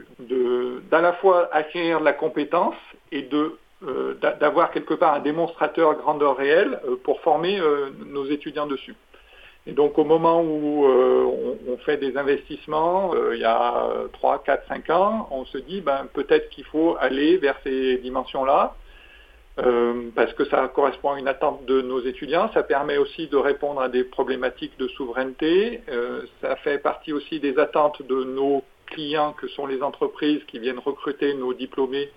[0.89, 2.75] d'à la fois acquérir de la compétence
[3.11, 3.57] et de
[4.39, 8.95] d'avoir quelque part un démonstrateur grandeur réelle euh, pour former euh, nos étudiants dessus.
[9.65, 14.67] Et donc au moment où on, on, fait des investissements, il y a 3, 4,
[14.67, 18.75] 5 ans, on se dit ben, peut-être qu'il faut aller vers ces dimensions-là,
[20.15, 23.81] parce que ça correspond à une attente de nos étudiants, ça permet aussi de répondre
[23.81, 25.81] à des problématiques de souveraineté,
[26.41, 30.79] ça fait partie aussi des attentes de nos clients que sont les entreprises qui viennent
[30.79, 32.09] recruter nos diplômés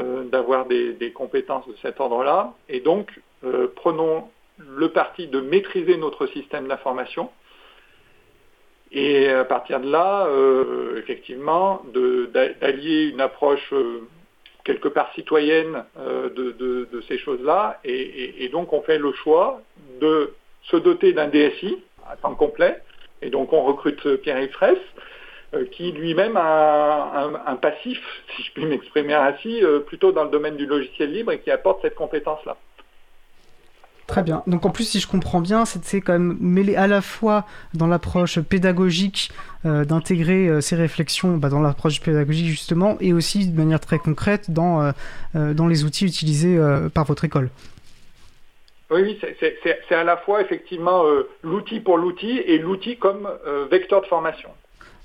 [0.00, 2.54] euh, d'avoir des, compétences de cet ordre-là.
[2.68, 3.10] Et donc,
[3.44, 4.28] euh, prenons
[4.58, 7.30] le parti de maîtriser notre système d'information.
[8.92, 13.72] Et à partir de là, euh, effectivement, d'allier une approche
[14.64, 17.80] quelque part citoyenne de, ces choses-là.
[17.84, 19.60] Et, donc, on fait le choix
[20.00, 21.78] de se doter d'un DSI
[22.08, 22.80] à temps complet.
[23.22, 24.56] Et donc, on recrute Pierre-Yves
[25.64, 27.98] qui lui-même a un, un, passif,
[28.36, 31.50] si je puis m'exprimer ainsi, euh, plutôt dans le domaine du logiciel libre et qui
[31.50, 32.56] apporte cette compétence-là.
[34.06, 34.44] Très bien.
[34.46, 37.88] Donc en plus, si je comprends bien, c'est quand même mêlé à la fois dans
[37.88, 39.30] l'approche pédagogique
[39.64, 43.98] euh, d'intégrer euh, ces réflexions bah, dans l'approche pédagogique justement, et aussi de manière très
[43.98, 44.92] concrète dans,
[45.34, 46.56] euh, dans les outils utilisés
[46.94, 47.50] par votre école.
[48.90, 51.02] Oui, oui c'est à la fois effectivement
[51.42, 53.28] l'outil pour l'outil et l'outil comme
[53.70, 54.50] vecteur de formation.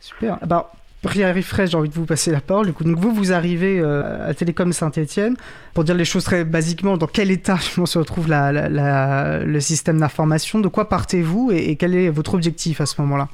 [0.01, 0.37] Super.
[0.45, 0.71] Bah,
[1.09, 2.67] Pierre Fraisse, j'ai envie de vous passer la parole.
[2.67, 5.35] Du coup, donc vous, vous arrivez euh, à Télécom Saint-Etienne.
[5.73, 9.60] Pour dire les choses très basiquement, dans quel état se retrouve la, la, la, le
[9.60, 10.60] système d'information?
[10.60, 13.29] De quoi partez-vous et, et, quel est votre objectif à ce moment-là?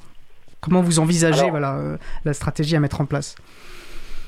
[0.61, 3.35] Comment vous envisagez alors, voilà, euh, la stratégie à mettre en place?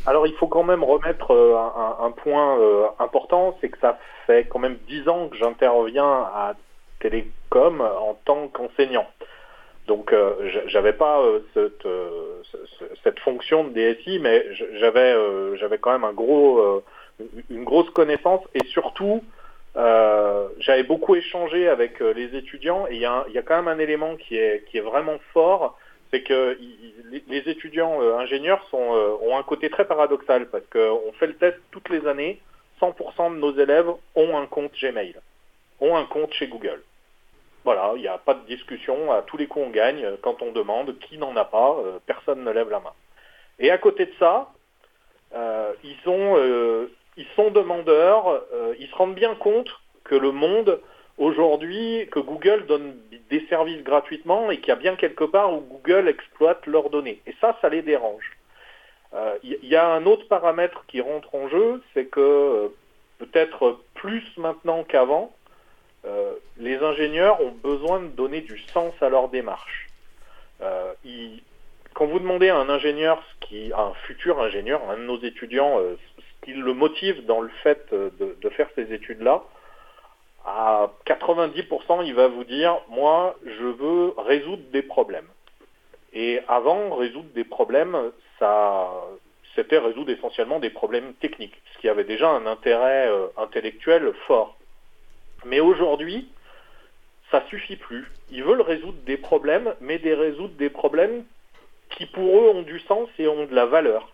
[0.06, 2.58] Alors, il faut quand même remettre euh, un, un, point
[3.00, 6.04] important, c'est que ça fait quand même dix ans que j'interviens
[6.36, 6.54] à
[7.00, 9.08] Télécom en tant qu'enseignant.
[9.90, 10.36] Donc euh,
[10.68, 12.44] j'avais pas euh, cette, euh,
[13.04, 16.06] cette, fonction de DSI, mais j'avais euh, j'avais quand même
[17.50, 19.24] une grosse connaissance et surtout
[20.60, 24.36] j'avais beaucoup échangé avec les étudiants et il y, a quand même un élément qui
[24.36, 25.78] est vraiment fort,
[26.12, 26.58] c'est que
[27.28, 32.06] les étudiants ingénieurs ont un côté très paradoxal parce qu'on fait le test toutes les
[32.06, 32.40] années,
[32.80, 35.16] 100% de nos élèves ont un compte Gmail.
[35.80, 36.82] ont un compte chez Google.
[37.72, 40.52] Voilà, il n'y a pas de discussion, à tous les coups on gagne, quand on
[40.52, 42.94] demande qui n'en a pas, euh, personne ne lève la main.
[43.60, 44.50] Et à côté de ça,
[45.36, 48.42] euh, ils, sont, euh, ils sont demandeurs,
[48.80, 49.70] ils se rendent bien compte
[50.04, 50.80] que le monde
[51.20, 52.98] aujourd'hui, que Google donne
[53.30, 57.22] des services gratuitement et qu'il y a bien quelque part où Google exploite leurs données.
[57.28, 58.36] Et ça, ça les dérange.
[59.44, 62.72] Il y, a un autre paramètre qui rentre en jeu, c'est que
[63.20, 65.32] peut-être plus maintenant qu'avant,
[66.58, 69.88] les ingénieurs ont besoin de donner du sens à leur démarche.
[70.62, 70.94] Euh,
[71.94, 73.22] quand vous demandez à un ingénieur,
[73.74, 77.50] à un futur ingénieur, un de nos étudiants, euh, ce qui le motive dans le
[77.64, 79.44] fait euh, de, faire ces études-là,
[80.46, 85.28] à 90%, il va vous dire, moi, je veux résoudre des problèmes.
[86.14, 87.98] Et avant, résoudre des problèmes,
[88.40, 88.90] ça,
[89.56, 94.56] c'était résoudre essentiellement des problèmes techniques, ce qui avait déjà un intérêt euh, intellectuel fort.
[95.46, 96.30] Mais aujourd'hui,
[97.32, 98.12] ça suffit plus.
[98.32, 101.24] Ils veulent résoudre des problèmes, mais des résoudre des problèmes
[101.92, 104.10] qui pour eux ont du sens et ont de la valeur.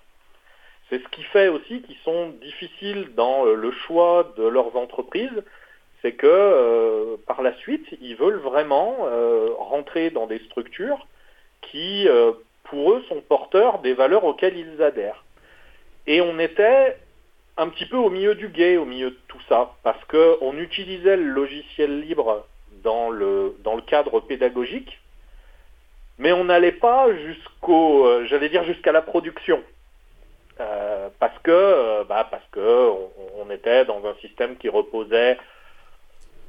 [0.89, 5.43] C'est ce qui fait aussi qu'ils sont difficiles dans euh, le choix de leurs entreprises,
[6.01, 11.07] c'est que euh, par la suite, ils veulent vraiment euh, rentrer dans des structures
[11.61, 12.07] qui,
[12.65, 15.25] pour eux, sont porteurs des valeurs auxquelles ils adhèrent.
[16.05, 16.95] Et on était
[17.57, 21.17] un petit peu au milieu du guet, au milieu de tout ça, parce qu'on utilisait
[21.17, 22.45] le logiciel libre
[22.83, 23.55] dans le,
[23.87, 24.99] cadre pédagogique,
[26.17, 29.61] mais on n'allait pas jusqu'au, euh, j'allais dire jusqu'à la production.
[30.59, 32.89] Euh, parce que, euh, bah, parce que
[33.37, 35.37] on, était dans un système qui reposait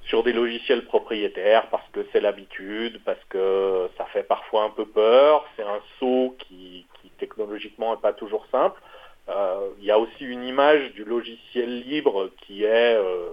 [0.03, 4.87] sur des logiciels propriétaires, parce que c'est l'habitude, parce que ça fait parfois un peu
[4.87, 6.87] peur, c'est un saut qui
[7.19, 8.81] technologiquement n'est pas toujours simple.
[9.29, 13.29] Euh, Il y a aussi une image du logiciel libre qui est euh,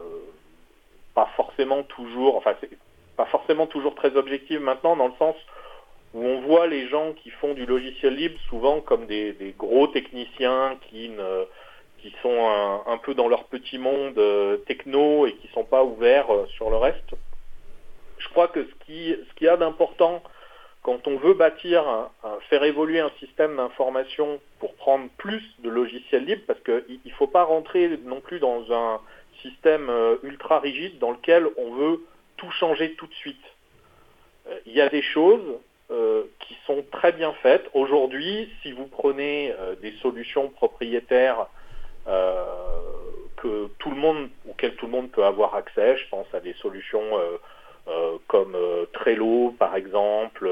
[1.14, 2.70] pas forcément toujours, enfin c'est
[3.16, 5.36] pas forcément toujours très objective maintenant dans le sens
[6.16, 10.78] où on voit les gens qui font du logiciel libre souvent comme des, gros techniciens
[10.90, 11.46] qui ne
[12.00, 12.50] qui sont
[12.86, 16.76] un, peu dans leur petit monde euh, techno et qui sont pas ouverts sur le
[16.76, 17.16] reste.
[18.18, 20.22] Je crois que ce qui ce qu'il y a d'important
[20.84, 22.10] quand on veut bâtir,
[22.50, 27.28] faire évoluer un système d'information pour prendre plus de logiciels libres, parce qu'il ne faut
[27.28, 29.00] pas rentrer non plus dans un
[29.44, 32.02] système euh, ultra rigide dans lequel on veut
[32.38, 33.44] tout changer tout de suite.
[34.48, 35.60] Euh, Il y a des choses
[35.92, 37.70] euh, qui sont très bien faites.
[37.74, 41.48] Aujourd'hui, si vous prenez des solutions propriétaires
[43.38, 46.54] que tout le monde, auxquelles tout le monde peut avoir accès, je pense à des
[46.54, 47.04] solutions
[48.28, 50.50] comme euh, Trello par exemple,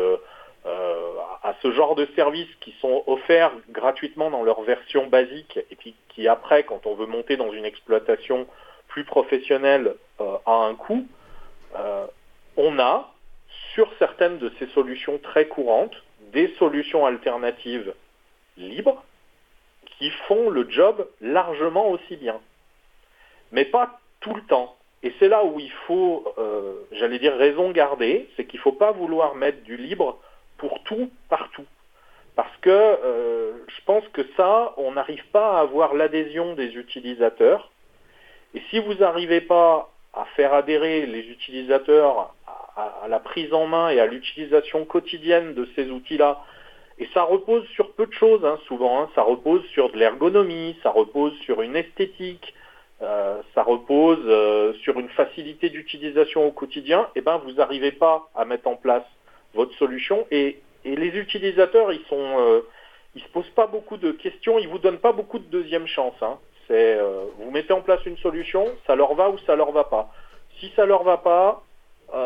[0.65, 5.75] euh, à ce genre de services qui sont offerts gratuitement dans leur version basique et
[5.75, 8.45] puis qui après, quand on veut monter dans une exploitation
[8.87, 11.07] plus professionnelle, euh, a un coût,
[11.75, 12.05] euh,
[12.57, 13.11] on a
[13.73, 15.95] sur certaines de ces solutions très courantes
[16.31, 17.95] des solutions alternatives
[18.57, 19.03] libres
[19.97, 22.39] qui font le job largement aussi bien.
[23.51, 24.75] Mais pas tout le temps.
[25.03, 28.71] Et c'est là où il faut, euh, j'allais dire, raison garder, c'est qu'il ne faut
[28.71, 30.19] pas vouloir mettre du libre
[30.57, 31.65] pour tout, partout.
[32.35, 37.71] Parce que euh, je pense que ça, on n'arrive pas à avoir l'adhésion des utilisateurs.
[38.53, 42.33] Et si vous n'arrivez pas à faire adhérer les utilisateurs
[42.75, 46.43] à, la prise en main et à l'utilisation quotidienne de ces outils-là,
[46.99, 49.09] et ça repose sur peu de choses, hein, souvent, hein.
[49.15, 52.53] ça repose sur de l'ergonomie, ça repose sur une esthétique,
[53.01, 58.29] euh, ça repose euh, sur une facilité d'utilisation au quotidien, et ben vous n'arrivez pas
[58.35, 59.03] à mettre en place
[59.55, 62.61] votre solution et, les utilisateurs ils sont euh,
[63.15, 66.15] se posent pas beaucoup de questions, ils vous donnent pas beaucoup de deuxième chance.
[66.23, 66.39] Hein.
[66.67, 66.99] C'est
[67.37, 70.11] vous mettez en place une solution, ça leur va ou ça leur va pas.
[70.59, 71.63] Si ça leur va pas,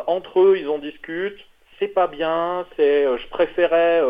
[0.08, 1.46] entre eux ils en discutent,
[1.80, 4.02] c'est pas bien, c'est je préférais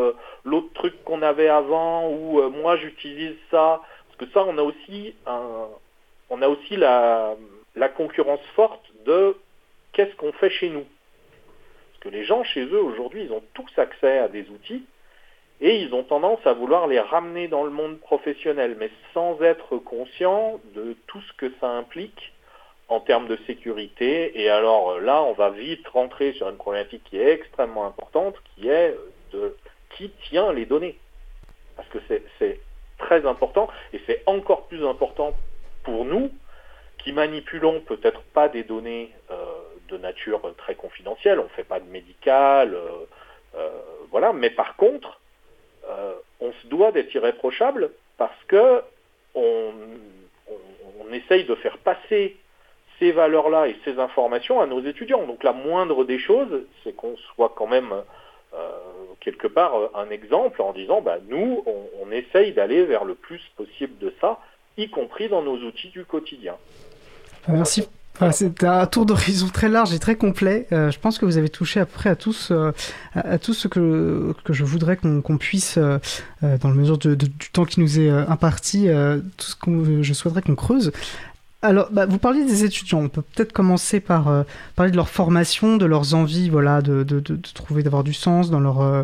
[0.44, 5.16] l'autre truc qu'on avait avant ou moi j'utilise ça parce que ça on a aussi
[5.26, 5.70] un
[6.30, 7.36] on a aussi la,
[7.96, 9.38] concurrence forte de
[9.94, 10.84] qu'est-ce qu'on fait chez nous.
[10.84, 14.84] Parce que les gens chez eux aujourd'hui, ils ont tous accès à des outils
[15.62, 19.78] et ils ont tendance à vouloir les ramener dans le monde professionnel, mais sans être
[19.78, 22.34] conscients de tout ce que ça implique
[22.88, 24.40] en termes de sécurité.
[24.42, 28.36] Et alors euh, là, on va vite rentrer sur une problématique qui est extrêmement importante,
[28.56, 28.96] qui est
[29.32, 29.56] de
[29.98, 30.98] qui tient les données.
[31.78, 32.00] Parce que
[32.40, 32.60] c'est
[32.98, 35.34] très important et c'est encore plus important
[35.86, 36.32] pour nous
[37.06, 39.36] qui manipulons peut-être pas des données euh,
[39.90, 42.90] de nature très confidentielle, on ne fait pas de médical, euh,
[43.56, 43.70] euh,
[44.10, 45.22] voilà, mais par contre,
[46.42, 48.82] on se doit d'être irréprochable parce que
[49.36, 49.72] on,
[51.12, 52.36] essaye de faire passer
[53.00, 55.26] ces valeurs-là et ces informations à nos étudiants.
[55.26, 57.94] Donc la moindre des choses, c'est qu'on soit quand même
[59.22, 61.64] quelque part un exemple en disant, bah, nous,
[62.02, 64.40] on essaye d'aller vers le plus possible de ça,
[64.78, 66.54] y compris dans nos outils du quotidien.
[67.48, 67.84] Merci.
[68.18, 70.68] Voilà, c'est un tour d'horizon très large et très complet.
[70.72, 72.72] Euh, je pense que vous avez touché à peu près à tous, euh,
[73.14, 76.00] à, tout ce que, que je voudrais qu'on puisse, euh,
[76.44, 77.18] euh, dans la mesure du
[77.52, 80.94] temps qui nous est euh, imparti, euh, tout ce que je souhaiterais qu'on creuse.
[81.66, 83.00] Alors, bah, vous parliez des étudiants.
[83.00, 84.44] On peut peut-être commencer par euh,
[84.76, 87.20] parler de leur formation, de leurs envies, voilà, de, de,
[87.56, 89.04] trouver, d'avoir du sens dans leur, euh,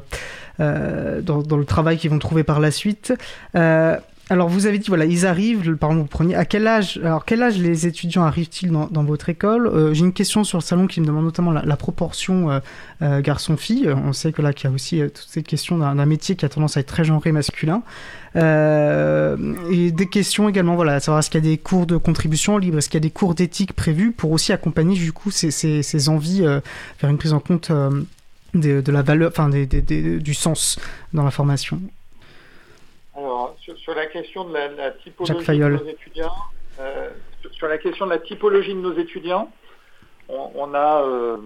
[0.60, 3.14] euh, dans, le travail qu'ils vont trouver par la suite.
[3.56, 3.98] Euh,
[4.32, 7.00] alors, vous avez dit, voilà, ils arrivent, le- par exemple, vous preniez, à quel âge,
[7.04, 9.68] alors, quel âge les étudiants arrivent-ils dans, votre école?
[9.68, 12.60] Euh, J'ai une question sur le salon qui me demande notamment la, proportion euh,
[13.02, 13.90] euh, garçon-fille.
[13.92, 16.50] On sait que là, qu'il y a aussi toutes ces questions d'un métier qui a
[16.50, 17.84] tendance à être très genré masculin.
[18.36, 22.58] Et des questions également, voilà, à savoir est-ce qu'il y a des cours de contribution
[22.58, 25.52] libre, est-ce qu'il y a des cours d'éthique prévus pour aussi accompagner, du coup, ces,
[25.52, 27.70] ces, ces envies vers une prise en compte
[28.54, 30.80] de, de la valeur, enfin, des, des- des- du sens
[31.14, 31.82] dans la formation?
[33.32, 36.32] Alors, sur, sur la question de la, typologie de nos étudiants,
[36.82, 37.10] euh,
[37.42, 39.50] sur- sur la question de la typologie de nos étudiants,
[40.28, 41.38] on, on a euh,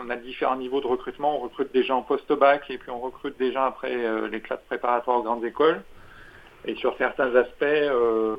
[0.00, 1.36] on a différents niveaux de recrutement.
[1.36, 4.40] On recrute des gens en post-bac et puis on recrute des gens après euh, les
[4.40, 5.82] classes préparatoires aux grandes écoles.
[6.64, 8.34] Et sur certains aspects, euh,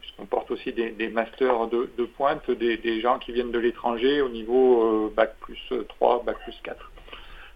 [0.00, 3.58] puisqu'on porte aussi des, des masters de, de pointe, des, des gens qui viennent de
[3.58, 6.90] l'étranger au niveau euh, bac plus 3, bac plus 4.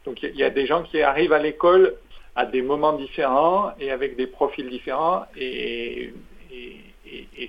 [0.07, 1.95] Donc il y, a- il y a des gens qui arrivent à l'école
[2.37, 6.13] à des moments différents et avec des profils différents et,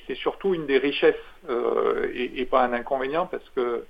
[0.06, 1.16] c'est surtout une des richesses
[1.50, 3.84] euh, et, pas un inconvénient parce que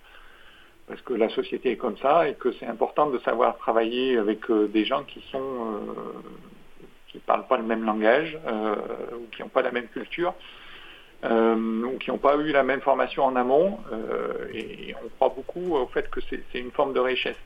[0.88, 4.50] parce que la société est comme ça et que c'est important de savoir travailler avec
[4.50, 6.14] euh, des gens qui sont euh,
[7.10, 8.36] qui parlent pas le même langage
[9.14, 10.34] ou qui n'ont pas la même culture
[11.24, 13.80] ou qui n'ont pas eu la même formation en amont
[14.54, 17.38] et on croit beaucoup au fait que c'est une forme de richesse.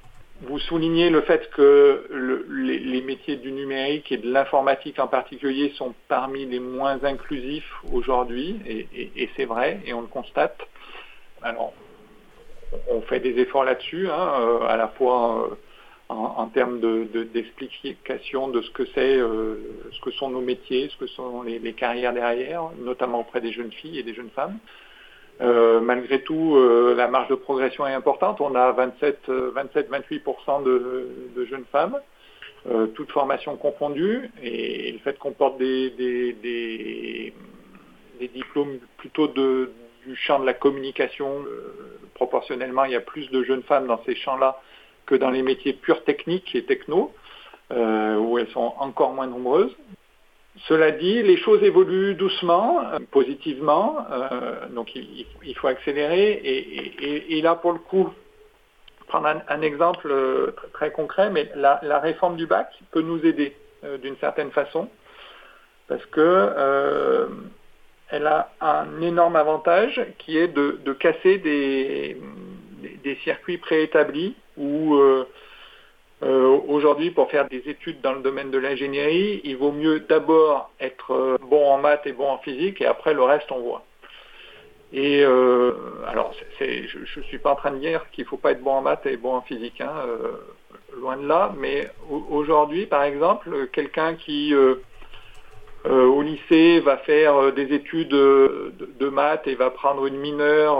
[0.44, 5.72] Vous soulignez le fait que le- les, métiers du numérique et de l'informatique en particulier
[5.76, 10.58] sont parmi les moins inclusifs aujourd'hui, et, c'est vrai, et on le constate.
[11.44, 11.74] Alors,
[12.90, 15.56] on fait des efforts là-dessus, hein, euh, à la fois euh,
[16.10, 19.58] en, termes de- de- d'explication de, ce que c'est, euh,
[19.92, 23.72] ce que sont nos métiers, ce que sont les carrières derrière, notamment auprès des jeunes
[23.72, 24.58] filles et des jeunes femmes.
[25.42, 28.42] Euh, malgré tout, euh, la marge de progression est importante.
[28.42, 31.98] On a 27-28% de, de jeunes femmes,
[32.70, 37.34] euh, toutes formations confondues, et le fait qu'on porte des,
[38.34, 41.74] diplômes plutôt du champ de la communication, euh,
[42.14, 44.62] proportionnellement, il y a plus de jeunes femmes dans ces champs-là
[45.08, 47.12] que dans les métiers purs techniques et techno,
[47.72, 49.76] euh, où elles sont encore moins nombreuses.
[50.68, 56.40] Cela dit, les choses évoluent doucement, euh, positivement, euh, donc il, faut accélérer.
[56.44, 58.14] Et, là, pour le coup,
[59.08, 63.56] prendre un, exemple euh, très, concret, mais la, réforme du bac peut nous aider
[64.04, 64.90] d'une certaine façon,
[65.88, 67.28] parce que
[68.10, 72.18] elle a un énorme avantage qui est de, casser des-
[73.04, 75.02] des circuits préétablis où
[76.24, 80.70] euh, aujourd'hui, pour faire des études dans le domaine de l'ingénierie, il vaut mieux d'abord
[80.80, 83.84] être euh, bon en maths et bon en physique, et après le reste on voit.
[84.94, 85.72] Et euh,
[86.08, 88.72] alors, je ne suis pas en train de dire qu'il ne faut pas être bon
[88.72, 90.34] en maths et bon en physique, hein, euh,
[91.00, 91.54] loin de là.
[91.58, 94.76] Mais au- aujourd'hui, par exemple, quelqu'un qui euh,
[95.88, 100.78] euh, au lycée va faire des études de, de maths et va prendre une mineure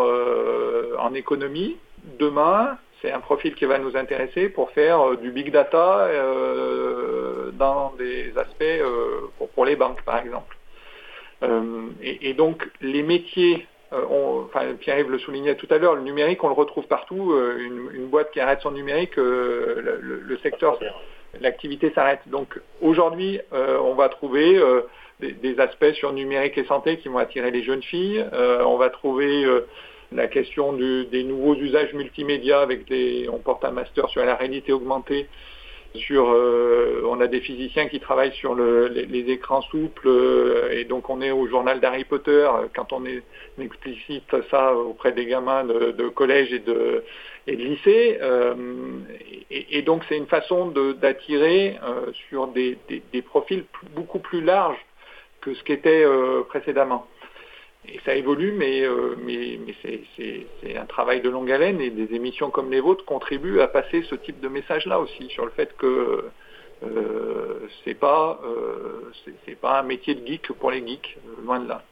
[1.00, 1.78] en économie,
[2.20, 7.52] demain, c'est un profil qui va nous intéresser pour faire euh, du big data euh,
[7.54, 9.22] dans des aspects euh,
[9.56, 10.58] pour, les banques, par exemple.
[12.04, 13.66] Et, donc, les métiers,
[14.80, 17.36] Pierre-Yves le soulignait tout à l'heure, le numérique, on le retrouve partout.
[17.58, 20.78] une, boîte qui arrête son numérique, le, secteur,
[21.40, 22.20] l'activité s'arrête.
[22.28, 24.62] Donc, aujourd'hui, on va trouver
[25.20, 28.24] des, aspects sur numérique et santé qui vont attirer les jeunes filles.
[28.32, 29.44] On va trouver
[30.12, 34.74] la question des nouveaux usages multimédia avec des, on porte un master sur la réalité
[34.74, 35.28] augmentée.
[35.94, 40.86] Sur, euh, on a des physiciens qui travaillent sur le- les, écrans souples euh, et
[40.86, 43.04] donc on est au journal d'Harry Potter quand on,
[43.60, 47.04] explicite ça auprès des gamins de, de collège et de,
[47.46, 48.18] et lycée.
[48.22, 48.54] euh,
[49.50, 50.68] et, donc c'est une façon
[51.02, 51.78] d'attirer
[52.30, 54.80] sur des, des- profils beaucoup plus larges
[55.42, 56.06] que ce qu'était
[56.48, 57.06] précédemment.
[57.88, 62.14] Et ça évolue, mais, euh, mais, mais c'est- un travail de longue haleine et des
[62.16, 65.76] émissions comme les vôtres contribuent à passer ce type de message-là aussi, sur le fait
[65.78, 66.32] que
[66.84, 71.42] euh, c'est pas, euh, c'est c'est pas un métier de geek pour les geeks, euh,
[71.44, 71.84] loin de là.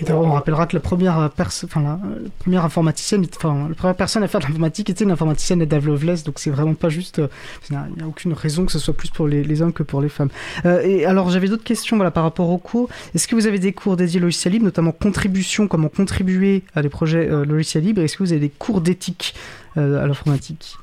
[0.00, 1.98] Et on rappellera que la première, personne, enfin, la,
[2.38, 6.50] première informaticienne, première personne à faire de l'informatique était une informaticienne, Ada Lovelace, donc c'est
[6.50, 7.18] vraiment pas juste.
[7.18, 7.28] Euh,
[7.68, 10.08] il n'y a, aucune raison que ce soit plus pour les, hommes que pour les
[10.08, 10.30] femmes.
[10.66, 12.88] Euh, et alors, j'avais d'autres questions voilà, par rapport aux cours.
[13.14, 16.82] Est-ce que vous avez des cours dédiés au logiciel libre, notamment contribution, comment contribuer à
[16.82, 18.02] des projets euh, logiciels libres?
[18.02, 19.34] Est-ce que vous avez des cours d'éthique
[19.76, 20.76] à l'informatique?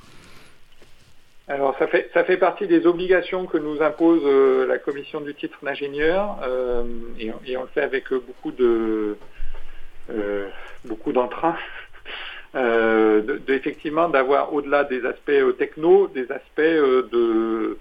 [1.47, 5.35] Alors ça fait, ça fait partie des obligations que nous impose euh, la commission du
[5.35, 6.83] titre d'ingénieur euh,
[7.19, 9.15] et, on le fait avec beaucoup de
[10.09, 10.49] euh,
[10.85, 11.55] beaucoup d'entrain.
[12.55, 17.77] De, effectivement d'avoir au-delà des aspects techno, des aspects de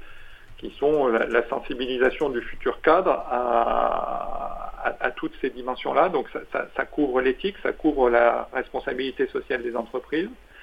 [0.59, 6.09] qui sont la, sensibilisation du futur cadre à, toutes ces dimensions-là.
[6.09, 10.54] Donc ça couvre l'éthique, ça couvre la responsabilité sociale des entreprises, euh,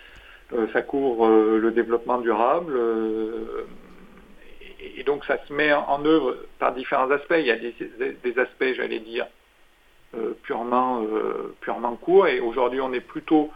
[0.74, 2.74] ça couvre euh, le développement durable.
[2.76, 3.66] Euh,
[4.80, 7.36] et, donc ça se met en œuvre par différents aspects.
[7.38, 9.28] Il y a des, aspects, j'allais dire,
[10.44, 11.04] purement,
[11.62, 12.28] purement courts.
[12.28, 13.52] Et aujourd'hui, on est plutôt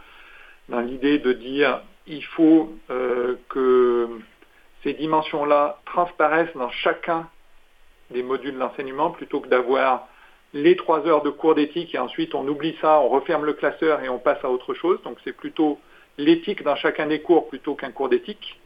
[0.68, 2.72] dans l'idée de dire il faut
[3.48, 4.08] que
[4.84, 7.28] ces dimensions-là transparaissent dans chacun
[8.10, 10.08] des modules d'enseignement plutôt que d'avoir
[10.52, 14.02] les trois heures de cours d'éthique et ensuite on oublie ça, on referme le classeur
[14.02, 15.00] et on passe à autre chose.
[15.02, 15.78] Donc c'est plutôt
[16.18, 18.58] l'éthique dans chacun des cours plutôt qu'un cours d'éthique.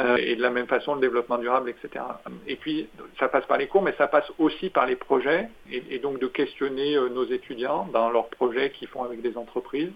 [0.00, 2.04] Euh, et de la même façon le développement durable, etc.
[2.46, 5.98] Et puis ça passe par les cours, mais ça passe aussi par les projets, et,
[5.98, 9.90] donc de questionner euh, nos étudiants dans leurs projets qu'ils font avec des entreprises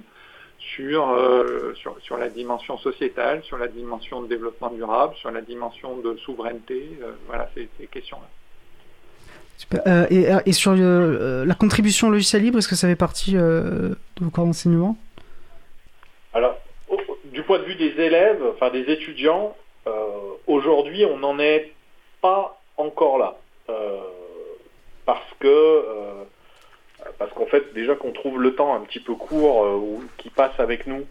[0.58, 5.40] sur, euh, sur, sur, la dimension sociétale, sur la dimension de développement durable, sur la
[5.40, 8.28] dimension de souveraineté, voilà ces, ces questions-là.
[10.10, 14.44] Et, et, sur la contribution logiciel libre, est-ce que ça fait partie de vos cours
[14.44, 14.98] d'enseignement?
[16.34, 16.58] Alors,
[17.54, 19.54] point de vue des élèves, enfin des étudiants,
[19.86, 19.90] euh,
[20.48, 21.72] aujourd'hui on n'en est
[22.20, 23.36] pas encore là.
[23.68, 24.00] Euh,
[25.06, 26.24] parce que euh,
[27.16, 30.58] parce qu'en fait déjà qu'on trouve le temps un petit peu court ou qui passe
[30.58, 31.06] avec nous,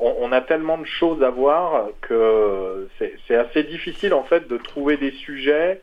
[0.00, 4.96] on, a tellement de choses à voir que c'est assez difficile en fait de trouver
[4.96, 5.80] des sujets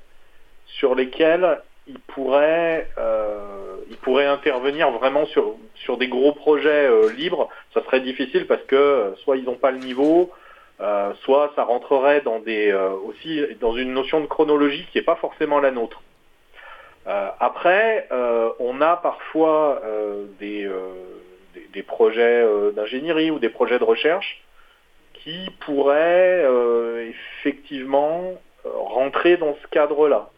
[0.67, 7.11] sur lesquels il pourrait, euh, il pourrait intervenir vraiment sur, sur des gros projets euh,
[7.11, 7.49] libres.
[7.73, 10.31] Ça serait difficile parce que euh, soit ils n'ont pas le niveau,
[11.23, 15.61] soit ça rentrerait dans des, aussi dans une notion de chronologie qui n'est pas forcément
[15.61, 16.01] la nôtre.
[17.05, 18.09] après,
[18.59, 19.81] on a parfois
[20.37, 20.69] des,
[21.53, 24.43] des, des, projets d'ingénierie ou des projets de recherche
[25.13, 26.45] qui pourraient
[27.07, 28.33] effectivement
[28.65, 30.29] rentrer dans ce cadre-là.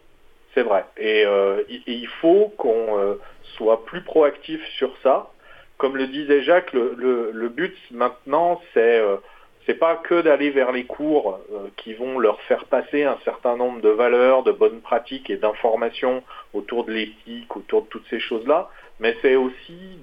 [0.58, 0.86] C'est vrai.
[0.96, 3.14] Et, euh, il faut qu'on euh,
[3.56, 5.30] soit plus proactif sur ça.
[5.76, 9.18] Comme le disait Jacques, le, but maintenant, c'est euh,
[9.66, 11.38] c'est pas que d'aller vers les cours
[11.76, 16.24] qui vont leur faire passer un certain nombre de valeurs, de bonnes pratiques et d'informations
[16.54, 20.00] autour de l'éthique, autour de toutes ces choses-là, mais c'est aussi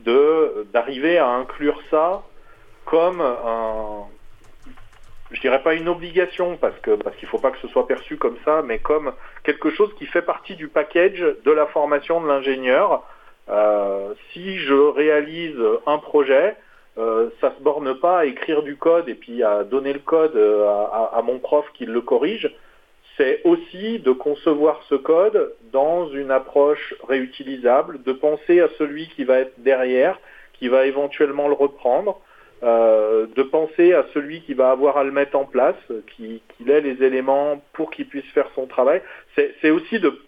[0.72, 2.24] d'arriver à inclure ça
[2.86, 4.06] comme un,
[5.36, 8.62] je dirais pas une obligation parce qu'il faut pas que ce soit perçu comme ça,
[8.64, 9.14] mais comme
[9.44, 13.04] quelque chose qui fait partie du package de la formation de l'ingénieur.
[13.50, 16.56] Euh, si je réalise un projet,
[16.98, 20.36] euh, ça se borne pas à écrire du code et puis à donner le code
[20.36, 22.50] euh, à, mon prof qui le corrige.
[23.18, 29.26] C'est aussi de concevoir ce code dans une approche réutilisable, de penser à celui qui
[29.26, 30.20] va être derrière,
[30.54, 32.20] qui va éventuellement le reprendre,
[32.64, 35.76] euh, de penser à celui qui va avoir à le mettre en place,
[36.16, 39.02] qu'il ait les éléments pour qu'il puisse faire son travail.
[39.36, 40.22] C'est aussi de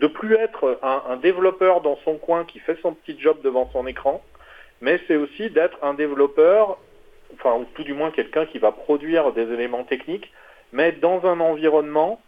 [0.00, 3.86] ne plus être un, développeur dans son coin qui fait son petit job devant son
[3.86, 4.22] écran,
[4.80, 6.78] mais c'est aussi d'être un développeur,
[7.34, 10.32] enfin ou tout du moins quelqu'un qui va produire des éléments techniques,
[10.72, 12.20] mais dans un environnement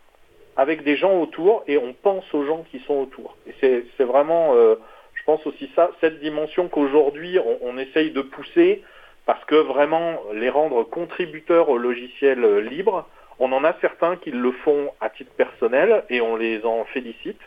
[0.56, 3.36] avec des gens autour et on pense aux gens qui sont autour.
[3.46, 4.76] Et c'est vraiment, euh,
[5.14, 8.84] je pense aussi ça, cette dimension qu'aujourd'hui on essaye de pousser
[9.26, 13.06] parce que vraiment les rendre contributeurs au logiciel libre,
[13.38, 17.40] on en a certains qui le font à titre personnel et on les en félicite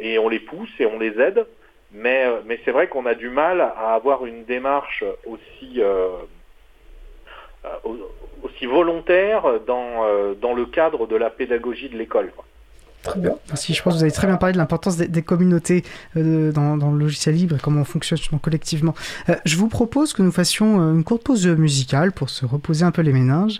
[0.00, 1.46] et on les pousse et on les aide.
[1.92, 6.08] Mais, euh, c'est vrai qu'on a du mal à avoir une démarche aussi, euh,
[7.64, 12.32] euh, volontaire dans, dans le cadre de la pédagogie de l'école.
[13.06, 13.36] Très bien.
[13.48, 13.72] Merci.
[13.72, 15.84] Je pense que vous avez très bien parlé de l'importance des, communautés
[16.16, 18.94] euh, dans, le logiciel libre et comment on fonctionne collectivement.
[19.28, 22.84] Euh, je vous propose que nous fassions euh, une courte pause musicale pour se reposer
[22.84, 23.56] un peu les méninges.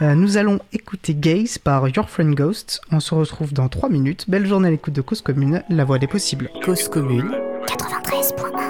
[0.00, 2.80] nous allons écouter Gaze par Your Friend Ghost.
[2.90, 4.24] On se retrouve dans 3 minutes.
[4.28, 6.50] Belle journée à l'écoute de Cause Commune, la voix des possibles.
[6.64, 7.32] Cause Commune
[7.66, 8.67] 93.1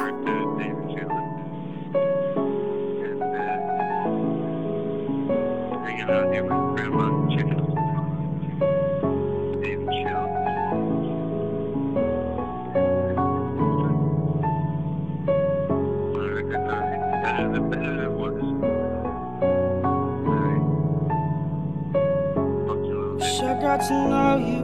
[23.61, 24.62] to know you.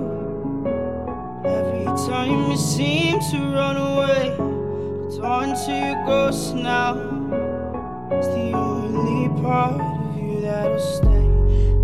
[1.45, 4.55] Every time you seem to run away,
[5.25, 6.93] on to your ghost now.
[8.13, 11.25] It's the only part of you that'll stay.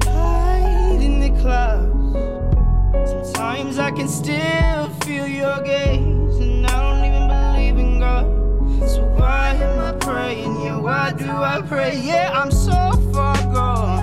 [0.08, 3.10] Hide in the clouds.
[3.10, 8.26] Sometimes I can still feel your gaze, and I don't even believe in God.
[8.88, 10.60] So why am I praying?
[10.60, 11.98] Yeah, why do I pray?
[11.98, 13.99] Yeah, I'm so far gone.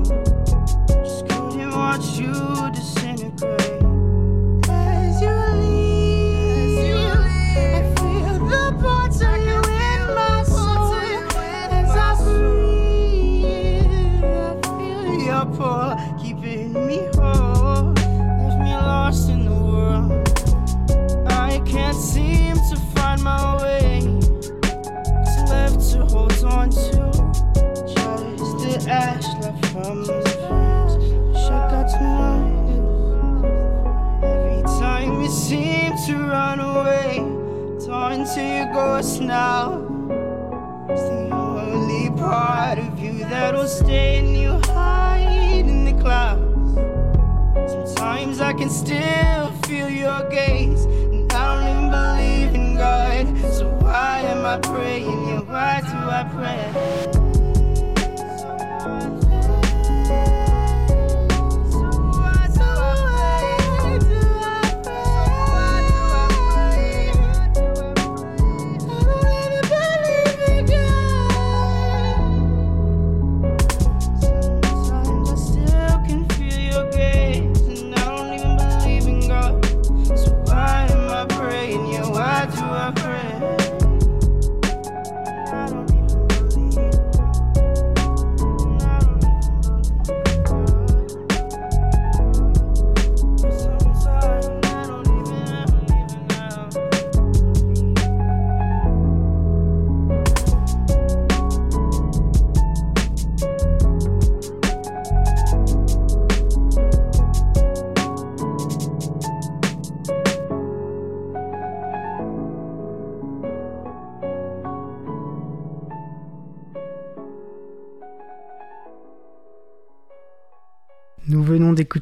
[0.00, 2.32] Just couldn't watch you
[38.34, 39.74] to your ghost now.
[40.88, 46.74] It's the only part of you that'll stay, and you hide in the clouds.
[47.70, 53.52] Sometimes I can still feel your gaze, and I don't even believe in God.
[53.52, 55.28] So why am I praying?
[55.28, 57.21] Yeah, why do I pray?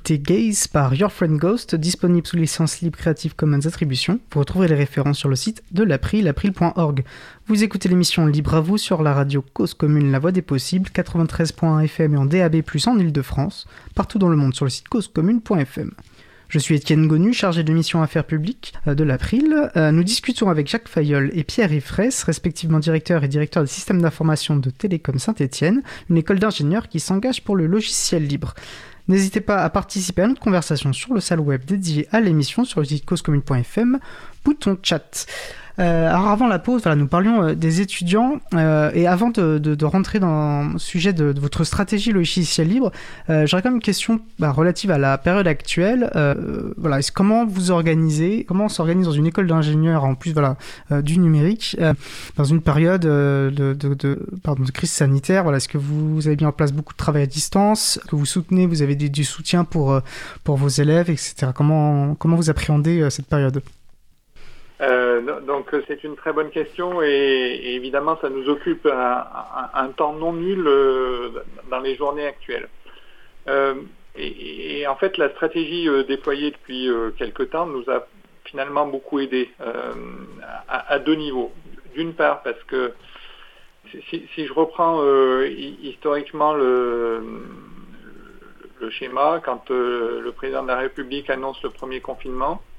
[0.05, 4.19] D'écouter Gaze par Your Friend Ghost, disponible sous licence libre Creative Commons Attribution.
[4.33, 7.05] Vous retrouverez les références sur le site de l'April, april.org.
[7.47, 10.89] Vous écoutez l'émission Libre à vous sur la radio Cause Commune, la voix des possibles,
[10.95, 15.91] 93.1 FM et en DAB+, en Ile-de-France, partout dans le monde sur le site causecommune.fm.
[16.49, 19.71] Je suis Étienne Gonu, chargé de mission Affaires publiques euh, de l'April.
[19.77, 24.01] Euh, nous discutons avec Jacques Fayol et Pierre-Yves Fraisse, respectivement directeur et directeur des systèmes
[24.01, 28.55] d'information de Télécom Saint-Étienne, une école d'ingénieurs qui s'engage pour le logiciel libre.
[29.11, 32.79] N'hésitez pas à participer à notre conversation sur le salle web dédié à l'émission sur
[32.79, 33.99] le site causecommune.fm,
[34.45, 35.27] bouton chat.
[35.81, 39.57] Euh, alors avant la pause, voilà, nous parlions euh, des étudiants euh, et avant de,
[39.59, 42.93] de- de rentrer dans le sujet de, de votre stratégie logicielle libre,
[43.29, 46.11] j'aurais quand même une question bah, relative à la période actuelle.
[46.77, 50.57] Voilà, est-ce- comment vous organisez, comment on s'organise dans une école d'ingénieurs en plus voilà
[51.03, 51.77] du numérique
[52.37, 55.45] dans une période de, pardon, de crise sanitaire?
[55.45, 57.99] Voilà, est-ce que vous avez mis en place beaucoup de travail à distance?
[58.09, 60.01] Que vous soutenez, vous avez des- du soutien pour
[60.45, 61.53] pour vos élèves, etc.
[61.55, 63.63] Comment comment vous appréhendez cette période?
[65.23, 70.33] Donc euh, c'est une très bonne question et, évidemment ça nous occupe un, temps non
[70.33, 71.31] nul euh,
[71.71, 72.69] dans les journées actuelles.
[73.49, 73.75] Euh,
[74.17, 78.07] et, en fait la stratégie euh, déployée depuis euh, quelque temps nous a
[78.45, 79.93] finalement beaucoup aidé euh,
[80.69, 81.53] à, deux niveaux.
[81.95, 82.93] D'une part parce que
[84.11, 87.23] si, je reprends euh, hi- historiquement le,
[88.91, 92.70] schéma, quand euh, le président de la République annonce le premier confinement, euh,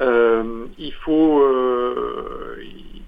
[0.00, 3.02] il faut, euh, il-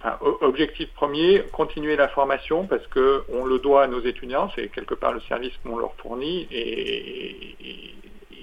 [0.00, 4.50] enfin, o- objectif premier, continuer la formation parce que on le doit à nos étudiants,
[4.54, 7.56] c'est quelque part le service qu'on leur fournit et,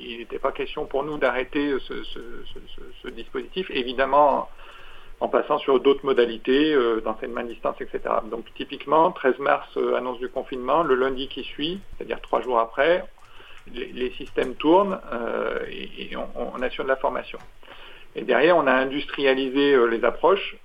[0.04, 4.50] il n'était pas question pour nous d'arrêter ce, dispositif, évidemment
[5.20, 8.00] en passant sur d'autres modalités euh, d'enseignement à distance, etc.
[8.32, 12.58] Donc typiquement, 13 mars, euh, annonce du confinement, le lundi qui suit, c'est-à-dire trois jours
[12.60, 13.06] après,
[13.72, 17.38] les, systèmes tournent euh, et, et on, on assure de la formation.
[18.16, 20.58] Et derrière, on a industrialisé les approches,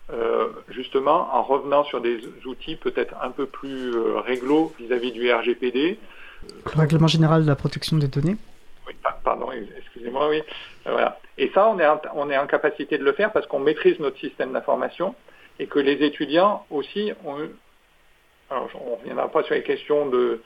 [0.69, 5.97] justement en revenant sur des outils peut-être un peu plus réglo vis-à-vis du RGPD.
[6.43, 8.37] Le règlement général de la protection des données
[8.87, 8.95] oui,
[9.25, 10.43] pardon, excusez-moi, oui.
[10.85, 11.19] voilà.
[11.39, 13.99] Et ça, on est, en, on est en capacité de le faire parce qu'on maîtrise
[13.99, 15.15] notre système d'information
[15.59, 17.37] et que les étudiants aussi ont.
[18.49, 20.41] Alors, on ne reviendra pas sur les questions de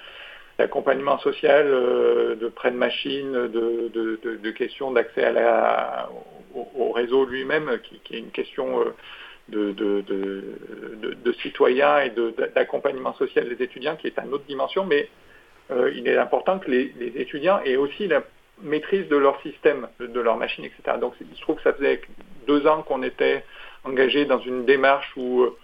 [0.59, 6.11] d'accompagnement social, euh, de prêt de machine, de, de, de, questions d'accès à la,
[6.55, 8.95] au, réseau lui-même, qui, est une question euh,
[9.49, 12.13] de, de, citoyens et
[12.55, 15.09] d'accompagnement social des étudiants, qui est une autre dimension, mais
[15.71, 18.23] euh, il est important que les, les, étudiants aient aussi la
[18.63, 20.99] maîtrise de leur système, de leur machine, etc.
[21.01, 22.03] Donc il se trouve que ça faisait
[22.47, 23.45] deux ans qu'on était
[23.85, 25.57] engagé dans une démarche où euh,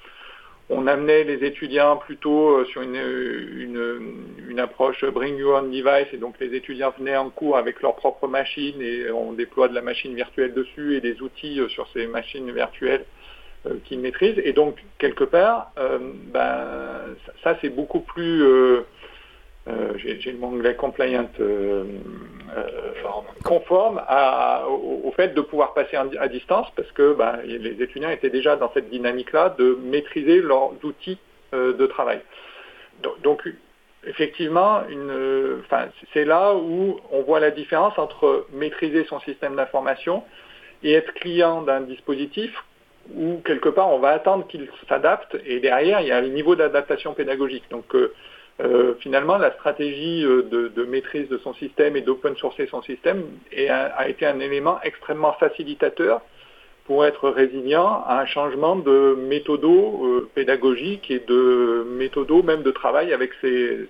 [0.69, 6.09] on amenait les étudiants plutôt euh, sur une, une, approche bring your own device.
[6.13, 9.75] Et donc les étudiants venaient en cours avec leur propre machine et on déploie de
[9.75, 13.05] la machine virtuelle dessus et des outils euh, sur ces machines virtuelles
[13.85, 14.41] qu'ils maîtrisent.
[14.45, 17.01] Et donc quelque part ben,
[17.43, 18.83] ça c'est beaucoup plus euh,
[19.97, 21.85] j'ai le mot anglais compliant, euh,
[22.57, 22.65] euh,
[23.45, 24.01] conforme
[24.69, 28.71] au, fait de pouvoir passer à distance parce que ben, les étudiants étaient déjà dans
[28.73, 31.19] cette dynamique-là de maîtriser leurs outils
[31.53, 32.21] de travail.
[33.23, 33.49] Donc,
[34.07, 34.83] effectivement,
[36.13, 40.23] c'est là où on voit la différence entre maîtriser son système d'information
[40.83, 42.53] et être client d'un dispositif
[43.15, 46.57] où quelque part on va attendre qu'il s'adapte et derrière il y a le niveau
[46.57, 47.65] d'adaptation pédagogique.
[47.71, 48.13] Donc euh,
[49.01, 50.43] finalement, la stratégie euh,
[50.75, 53.23] de, maîtrise de son système et d'open sourcer son système
[53.69, 56.23] a, été un élément extrêmement facilitateur
[56.87, 62.71] pour être résilient à un changement de méthodo euh, pédagogique et de méthodo même de
[62.71, 63.89] travail avec ses,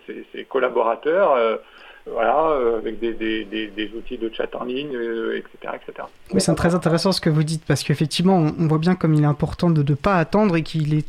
[0.49, 1.61] collaborateurs.
[2.07, 4.97] voilà, avec des, outils de chat en ligne,
[5.35, 6.09] etc., etc.
[6.33, 9.23] Oui, c'est très intéressant ce que vous dites, parce qu'effectivement, on, voit bien comme il
[9.23, 11.07] est important de ne pas attendre et qu'il est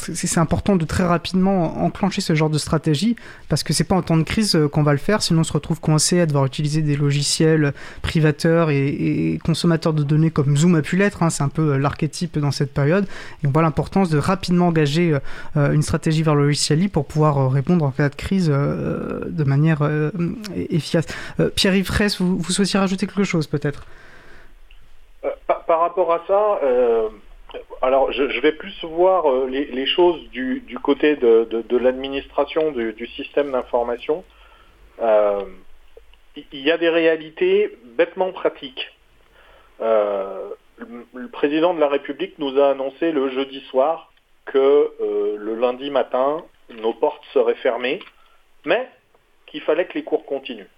[0.00, 3.16] c'est important de très rapidement enclencher ce genre de stratégie
[3.48, 5.44] parce que c'est pas en temps de crise euh, qu'on va le faire, sinon on
[5.44, 7.72] se retrouve coincé à devoir utiliser des logiciels
[8.02, 11.22] privateurs et, consommateurs de données comme Zoom a pu l'être.
[11.22, 13.06] Hein, c'est un peu euh, l'archétype dans cette période.
[13.42, 15.16] Et on voit l'importance de rapidement engager
[15.56, 19.44] euh, une stratégie vers le logiciel libre pour pouvoir répondre en cas de crise de
[19.44, 19.82] manière
[20.56, 21.06] efficace.
[21.54, 23.84] Pierre-Yves vous, vous souhaitiez rajouter quelque chose peut-être?
[25.66, 26.58] Par, rapport à ça,
[27.82, 34.24] alors, je, vais plus voir euh, les, choses du, côté de, l'administration du, système d'information.
[35.00, 35.40] Euh,
[36.52, 38.92] il y a des réalités bêtement pratiques.
[39.80, 40.50] Euh,
[41.14, 44.12] le président de la République nous a annoncé le jeudi soir
[44.46, 48.00] que le lundi matin, nos portes seraient fermées,
[48.64, 48.88] mais
[49.46, 50.70] qu'il fallait que les cours continuent.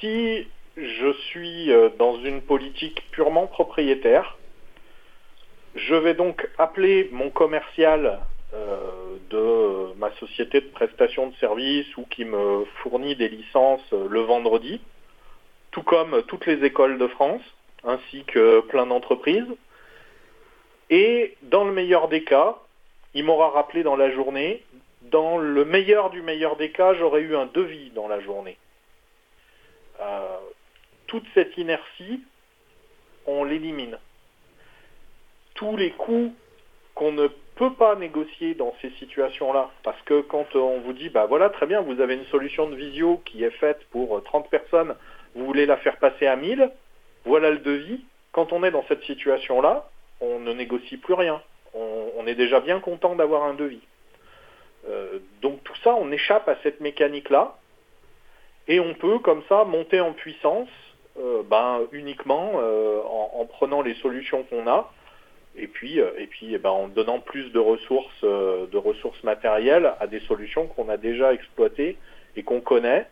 [0.00, 4.38] Si je suis dans une politique purement propriétaire,
[5.74, 8.20] je vais donc appeler mon commercial
[8.54, 14.06] euh, de ma société de prestation de services ou qui me fournit des licences euh,
[14.08, 14.80] le vendredi,
[15.70, 17.42] tout comme toutes les écoles de France,
[17.84, 19.46] ainsi que plein d'entreprises.
[20.90, 22.56] Et dans le meilleur des cas,
[23.14, 24.64] il m'aura rappelé dans la journée.
[25.02, 28.56] Dans le meilleur du meilleur des cas, j'aurais eu un devis dans la journée.
[30.00, 30.38] Euh,
[31.06, 32.22] toute cette inertie,
[33.26, 33.98] on l'élimine
[35.58, 36.32] tous les coûts
[36.94, 39.70] qu'on ne peut pas négocier dans ces situations-là.
[39.82, 42.76] Parce que quand on vous dit, bah voilà, très bien, vous avez une solution de
[42.76, 44.94] visio qui est faite pour 30 personnes,
[45.34, 46.70] vous voulez la faire passer à 1000,
[47.24, 48.04] voilà le devis.
[48.32, 49.88] Quand on est dans cette situation-là,
[50.20, 51.42] on ne négocie plus rien.
[51.74, 53.80] On, est déjà bien content d'avoir un devis.
[54.88, 57.56] Euh, donc tout ça, on échappe à cette mécanique-là.
[58.68, 60.68] Et on peut comme ça monter en puissance
[61.18, 64.90] euh, ben, uniquement euh, en, prenant les solutions qu'on a
[65.58, 69.22] et puis, euh, et puis eh ben, en donnant plus de ressources, euh, de ressources
[69.24, 71.96] matérielles à des solutions qu'on a déjà exploitées
[72.36, 73.06] et qu'on connaît,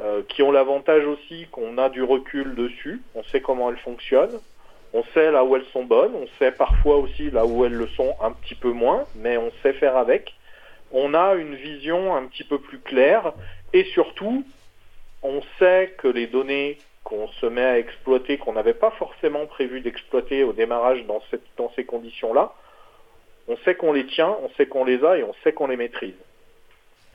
[0.00, 4.40] euh, qui ont l'avantage aussi qu'on a du recul dessus, on sait comment elles fonctionnent,
[4.92, 7.86] on sait là où elles sont bonnes, on sait parfois aussi là où elles le
[7.88, 10.34] sont un petit peu moins, mais on sait faire avec.
[10.92, 13.32] On a une vision un petit peu plus claire.
[13.72, 14.44] Et surtout,
[15.22, 19.80] on sait que les données qu'on se met à exploiter, qu'on n'avait pas forcément prévu
[19.80, 21.22] d'exploiter au démarrage dans,
[21.74, 22.52] ces conditions-là,
[23.48, 25.76] on sait qu'on les tient, on sait qu'on les a et on sait qu'on les
[25.76, 26.14] maîtrise.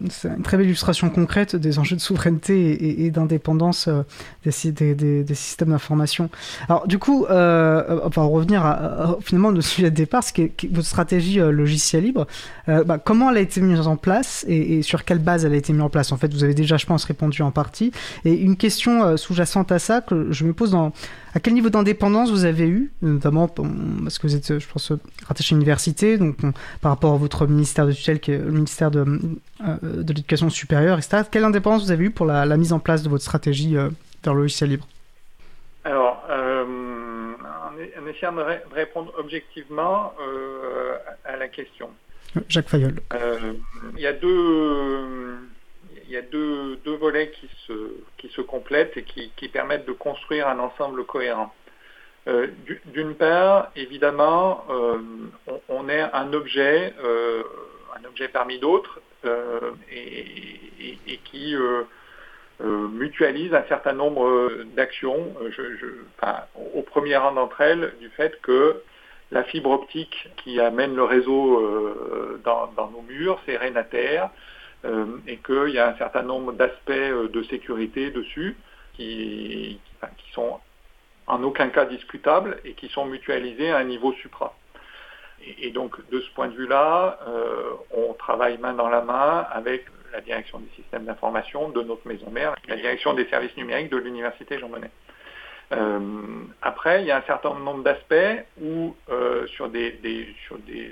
[0.10, 4.04] C'est une très belle illustration concrète des enjeux de souveraineté et, d'indépendance euh,
[4.44, 6.30] des, systèmes d'information.
[6.68, 10.42] Alors du coup, euh, on va revenir à, finalement au sujet de départ, ce qui
[10.42, 12.28] est, votre stratégie euh, logiciel libre.
[12.68, 15.58] Euh, bah, comment elle a été mise en place et, sur quelle base elle a
[15.58, 16.12] été mise en place?
[16.12, 17.92] En fait, vous avez déjà, je pense, répondu en partie.
[18.26, 20.92] Et une question euh, sous-jacente à ça que je me pose dans
[21.36, 24.94] à quel niveau d'indépendance vous avez eu, notamment parce que vous êtes, je pense,
[25.28, 26.38] rattaché à l'université, donc
[26.82, 30.50] par rapport à votre ministère de tutelle, qui est le ministère de, euh, de l'éducation
[30.50, 31.24] supérieure, etc.
[31.30, 33.90] Quelle indépendance vous avez eu pour la, la mise en place de votre stratégie euh,
[34.24, 34.88] vers le logiciel libre?
[35.84, 40.14] Alors, euh, en, essayant de, ré de, répondre objectivement
[41.26, 41.90] à la question.
[42.48, 42.96] Jacques Fayol.
[43.98, 45.38] Il y a deux
[46.08, 47.74] il y a deux, deux, volets qui se,
[48.18, 51.54] qui se complètent et qui, qui, permettent de construire un ensemble cohérent.
[52.28, 52.48] Euh,
[52.88, 54.98] D'une part, évidemment, euh,
[55.70, 57.44] on, est un objet, euh,
[58.00, 59.02] un objet parmi d'autres,
[59.92, 61.56] et, qui
[62.60, 65.34] mutualise un certain nombre d'actions,
[66.76, 68.82] au premier rang d'entre elles, du fait que
[69.32, 74.30] la fibre optique qui amène le réseau dans, dans, nos murs, c'est Renater,
[75.28, 78.56] et qu'il y a un certain nombre d'aspects euh, de sécurité dessus
[78.94, 79.80] qui,
[80.34, 80.60] sont
[81.28, 84.56] en aucun cas discutables et qui sont mutualisés à un niveau supra.
[85.62, 89.86] Et, donc de ce point de vue-là, euh, on travaille main dans la main avec
[90.14, 93.98] la direction des systèmes d'information de notre maison mère, la direction des services numériques de
[93.98, 94.92] l'université Jean Monnet.
[95.72, 96.00] Euh,
[96.62, 99.98] après, il y a un certain nombre d'aspects où, euh, sur, des,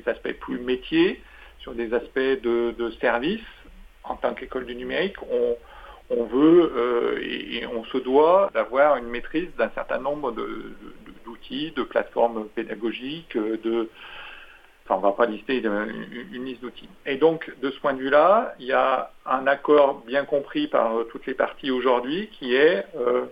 [0.05, 1.21] aspects plus métiers,
[1.59, 3.45] sur des aspects de, de service,
[4.03, 9.49] en tant qu'école du numérique, on, veut euh, et, on se doit d'avoir une maîtrise
[9.57, 10.31] d'un certain nombre
[11.25, 13.89] d'outils, de, plateformes pédagogiques, de
[14.85, 16.89] enfin on ne va pas lister une, liste d'outils.
[17.05, 20.93] Et donc de ce point de vue-là, il y a un accord bien compris par
[21.09, 23.25] toutes les parties aujourd'hui qui est euh,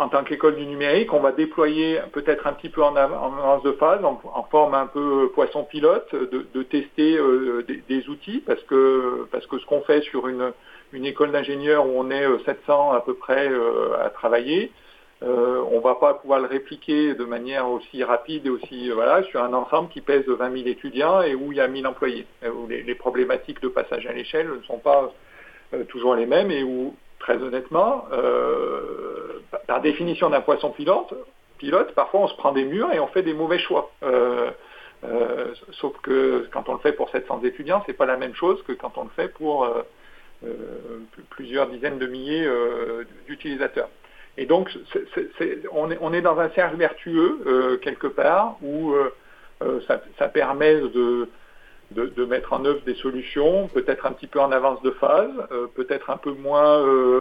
[0.00, 3.72] en tant qu'école du numérique, on va déployer peut-être un petit peu en avance de
[3.72, 9.46] phase, en, forme un peu poisson pilote, de, tester euh, des, outils, parce que, parce
[9.46, 10.52] que ce qu'on fait sur une,
[10.94, 14.72] une école d'ingénieurs où on est 700 à peu près euh, à travailler,
[15.22, 19.22] euh, on ne va pas pouvoir le répliquer de manière aussi rapide et aussi voilà
[19.24, 22.24] sur un ensemble qui pèse 20 000 étudiants et où il y a 1000 employés,
[22.42, 25.12] où les, les problématiques de passage à l'échelle ne sont pas
[25.90, 32.28] toujours les mêmes et où très honnêtement, euh, par définition d'un poisson pilote, parfois on
[32.28, 33.92] se prend des murs et on fait des mauvais choix.
[34.02, 34.50] Euh,
[35.04, 38.62] euh, sauf que quand on le fait pour 700 étudiants, c'est pas la même chose
[38.66, 39.68] que quand on le fait pour
[41.30, 42.48] plusieurs dizaines de milliers
[43.26, 43.90] d'utilisateurs.
[44.36, 44.70] Et donc,
[45.72, 48.94] on, est, dans un cercle vertueux quelque part où
[49.86, 51.28] ça, permet de
[51.90, 55.30] de, de, mettre en œuvre des solutions, peut-être un petit peu en avance de phase,
[55.50, 57.20] euh, peut-être un peu moins euh,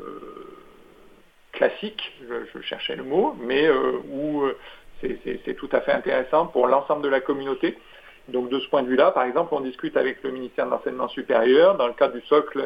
[1.52, 4.44] classique, je, je, cherchais le mot, mais euh, où
[5.02, 7.78] c'est tout à fait intéressant pour l'ensemble de la communauté.
[8.28, 11.08] Donc de ce point de vue-là, par exemple, on discute avec le ministère de l'Enseignement
[11.08, 12.64] supérieur dans le cadre du socle,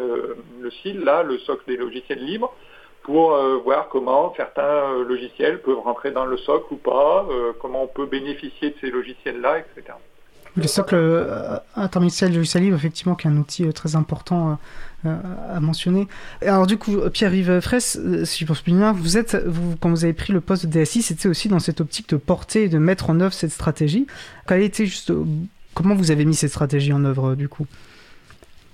[0.60, 2.54] le CIL, là, le socle des logiciels libres,
[3.04, 7.26] pour voir comment certains logiciels peuvent rentrer dans le socle ou pas,
[7.62, 9.94] comment on peut bénéficier de ces logiciels-là, etc.
[10.56, 14.60] Le socle euh, interministériel du libre, effectivement, qui est un outil euh, très important
[15.06, 15.16] euh,
[15.52, 16.08] à mentionner.
[16.42, 20.14] Alors du coup, Pierre-Yves Fraisse, si je pense bien, vous êtes, vous, quand vous avez
[20.14, 23.10] pris le poste de DSI, c'était aussi dans cette optique de porter et de mettre
[23.10, 24.06] en œuvre cette stratégie.
[24.48, 25.12] Quelle était juste,
[25.74, 27.66] comment vous avez mis cette stratégie en œuvre du coup?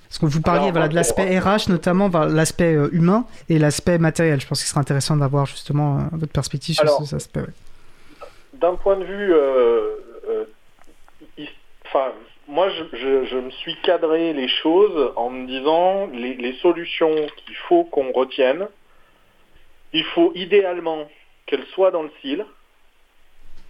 [0.10, 4.42] Parce que vous parliez Alors, voilà, de l'aspect RH, notamment l'aspect humain et l'aspect matériel.
[4.42, 7.42] Je pense qu'il serait intéressant d'avoir justement votre perspective sur Alors, cet aspect.
[7.42, 7.54] Ouais.
[8.60, 9.96] D'un point de vue euh,
[10.30, 10.44] euh,
[11.90, 12.14] enfin,
[12.48, 17.84] moi, je, me suis cadré les choses en me disant les, les solutions qu'il faut
[17.84, 18.68] qu'on retienne,
[19.94, 21.08] il faut idéalement
[21.46, 22.46] qu'elles soient dans le CIL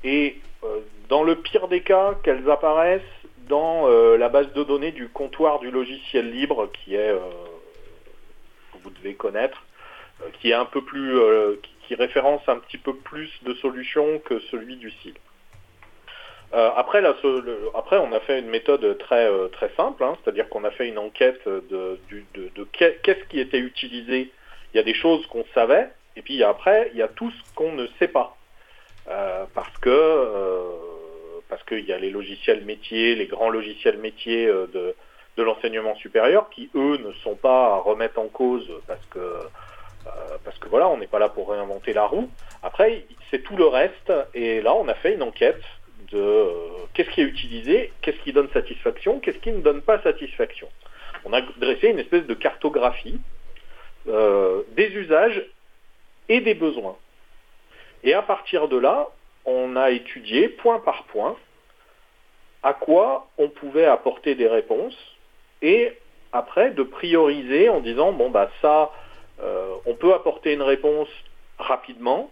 [0.03, 3.01] et euh, dans le pire des cas, qu'elles apparaissent
[3.47, 7.19] dans euh, la base de données du comptoir du logiciel libre qui est, euh,
[8.83, 9.65] vous devez connaître,
[10.39, 11.17] qui est un peu plus,
[11.63, 15.15] qui, qui référence un petit peu plus de solutions que celui du CIL.
[16.53, 20.03] Euh, après, là, ce, le, après, on a fait une méthode très euh, très simple,
[20.03, 24.31] hein, c'est-à-dire qu'on a fait une enquête de, de, de, de qu'est-ce qui était utilisé.
[24.73, 27.53] Il y a des choses qu'on savait, et puis après, il y a tout ce
[27.53, 28.35] qu'on ne sait pas,
[29.09, 30.71] euh, parce que euh,
[31.49, 34.95] parce qu'il y a les logiciels métiers, les grands logiciels métiers euh, de
[35.37, 40.37] de l'enseignement supérieur, qui eux ne sont pas à remettre en cause parce que euh,
[40.43, 42.29] parce que voilà, on n'est pas là pour réinventer la roue.
[42.63, 45.61] Après, c'est tout le reste, et là, on a fait une enquête
[46.11, 50.01] de euh, qu'est-ce qui est utilisé, qu'est-ce qui donne satisfaction, qu'est-ce qui ne donne pas
[50.01, 50.67] satisfaction.
[51.25, 53.19] on a dressé une espèce de cartographie
[54.07, 55.43] euh, des usages
[56.29, 56.97] et des besoins.
[58.03, 59.09] Et à partir de là,
[59.45, 61.35] on a étudié point par point
[62.63, 64.97] à quoi on pouvait apporter des réponses
[65.61, 65.93] et
[66.31, 68.91] après de prioriser en disant bon bah ça
[69.41, 71.07] euh, on peut apporter une réponse
[71.57, 72.29] rapidement,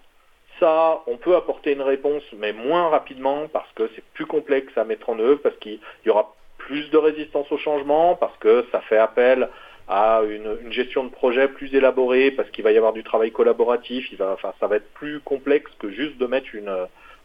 [0.60, 4.84] ça on peut apporter une réponse mais moins rapidement parce que c'est plus complexe à
[4.84, 8.82] mettre en œuvre, parce qu'il y aura plus de résistance au changement, parce que ça
[8.82, 9.50] fait appel
[9.88, 14.12] à une, gestion de projet plus élaborée, parce qu'il va y avoir du travail collaboratif,
[14.18, 16.48] ça va être plus complexe que juste de mettre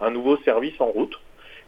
[0.00, 1.18] un nouveau service en route.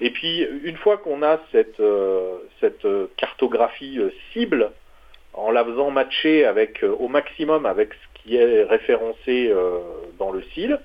[0.01, 2.87] Et puis, une fois qu'on a cette, euh, cette
[3.17, 4.73] cartographie euh, cible,
[5.35, 9.81] en la faisant matcher euh, au maximum avec ce qui est référencé euh,
[10.19, 10.79] dans le CIL, euh,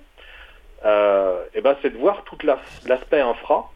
[0.84, 3.70] et ben c'est de voir tout la- l'aspect infra,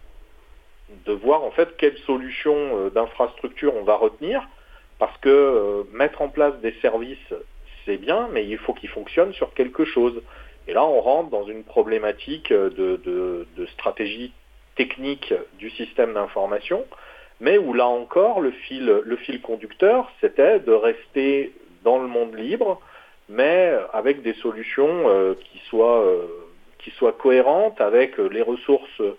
[1.05, 4.47] de voir en fait quelle solution euh, d'infrastructure on va retenir,
[4.99, 7.33] parce que euh, mettre en place des services,
[7.85, 10.21] c'est bien, mais il faut qu'ils fonctionnent sur quelque chose.
[10.67, 14.31] Et là, on rentre dans une problématique euh, de, stratégie
[14.75, 16.85] technique du système d'information,
[17.39, 22.35] mais où là encore, le fil, le fil conducteur, c'était de rester dans le monde
[22.35, 22.81] libre,
[23.29, 26.25] mais avec des solutions euh, qui, soient, euh,
[26.83, 29.15] qui soient cohérentes avec euh, les ressources euh,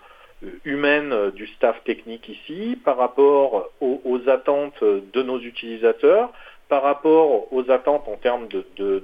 [0.63, 6.31] humaines euh, du staff technique ici, par rapport aux, attentes de nos utilisateurs,
[6.69, 8.47] par rapport aux attentes en termes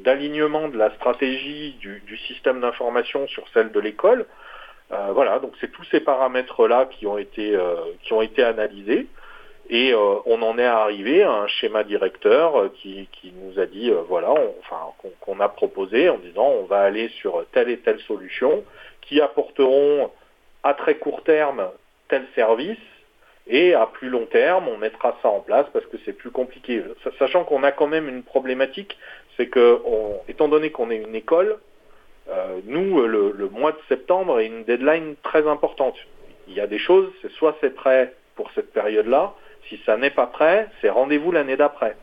[0.04, 4.26] d'alignement de, la stratégie du, système d'information sur celle de l'école.
[5.14, 7.06] Voilà, donc c'est tous ces paramètres-là qui
[8.02, 9.08] qui ont été analysés
[9.72, 13.08] et euh, on en est arrivé à un schéma directeur euh, qui,
[13.42, 14.78] nous a dit euh, voilà, enfin
[15.22, 18.64] qu'on a proposé en disant on va aller sur telle et telle solution
[19.02, 20.12] qui apporteront
[20.64, 21.70] à très court terme
[22.10, 22.78] tel service
[23.48, 26.84] et à plus long terme on mettra ça en place parce que c'est plus compliqué.
[27.04, 28.98] Sa- Sachant qu'on a quand même une problématique,
[29.38, 29.80] c'est que
[30.28, 31.58] étant donné qu'on est une école,
[32.66, 35.96] nous, le, le mois de septembre est une deadline très importante.
[36.48, 39.34] Il y a des choses, c'est soit c'est prêt pour cette période-là,
[39.70, 41.96] si ça n'est pas prêt, c'est rendez-vous l'année d'après.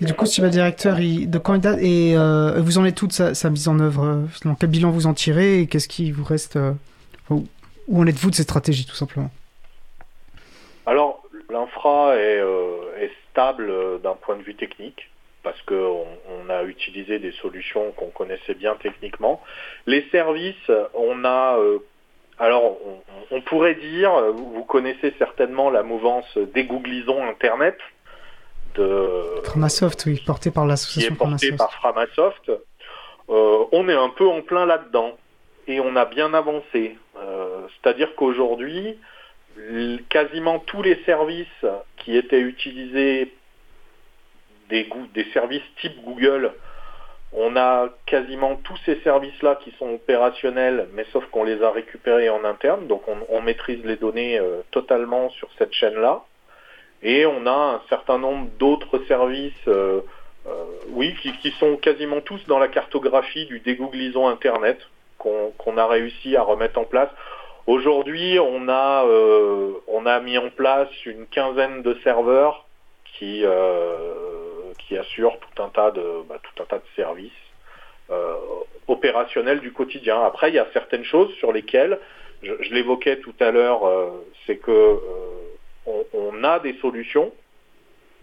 [0.00, 3.12] Et du coup, si le directeur il, de date et euh, vous en êtes toute
[3.12, 6.24] sa, sa mise en œuvre euh, Quel bilan vous en tirez et qu'est-ce qui vous
[6.24, 6.72] reste euh,
[7.30, 7.46] où,
[7.94, 9.30] en êtes-vous de cette stratégie tout simplement?
[10.86, 15.08] Alors, l'infra est, euh, est stable d'un point de vue technique
[15.42, 19.40] parce qu'on on a utilisé des solutions qu'on connaissait bien techniquement.
[19.86, 21.58] Les services, on a...
[22.42, 27.78] alors, on, on pourrait dire, euh, vous connaissez certainement la mouvance dégooglisons Internet
[28.74, 31.56] de, Framasoft, oui, porté par l'association Framasoft.
[31.56, 32.50] par Framasoft.
[33.28, 35.16] Euh, on est un peu en plein là-dedans
[35.68, 36.98] et on a bien avancé.
[37.16, 38.98] Euh, C'est-à-dire qu'aujourd'hui,
[40.08, 41.64] quasiment tous les services
[41.98, 43.32] qui étaient utilisés,
[44.68, 44.88] des
[45.32, 46.52] services type Google,
[47.34, 52.28] on a quasiment tous ces services-là qui sont opérationnels, mais sauf qu'on les a récupérés
[52.28, 56.22] en interne, donc on, maîtrise les données euh, totalement sur cette chaîne-là.
[57.02, 60.00] Et on a un certain nombre d'autres services, euh,
[60.46, 64.78] euh, oui, qui, sont quasiment tous dans la cartographie du dégooglisons Internet
[65.18, 67.10] qu'on a réussi à remettre en place.
[67.68, 72.66] Aujourd'hui, on a euh, on a mis en place une quinzaine de serveurs
[73.04, 73.44] qui
[74.92, 77.32] qui assurent tout un tas de bah, tout un tas de services
[78.10, 78.34] euh,
[78.88, 80.22] opérationnels du quotidien.
[80.22, 81.98] Après, il y a certaines choses sur lesquelles
[82.42, 84.10] je, l'évoquais tout à l'heure, euh,
[84.46, 87.32] c'est que euh, on, a des solutions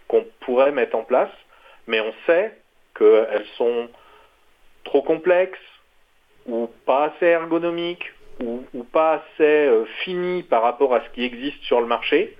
[0.06, 1.32] qu'on pourrait mettre en place,
[1.88, 2.54] mais on sait
[2.96, 3.88] qu'elles sont
[4.84, 5.58] trop complexes
[6.46, 8.12] ou pas assez ergonomiques
[8.44, 9.70] ou, ou pas assez
[10.04, 12.36] finies par rapport à ce qui existe sur le marché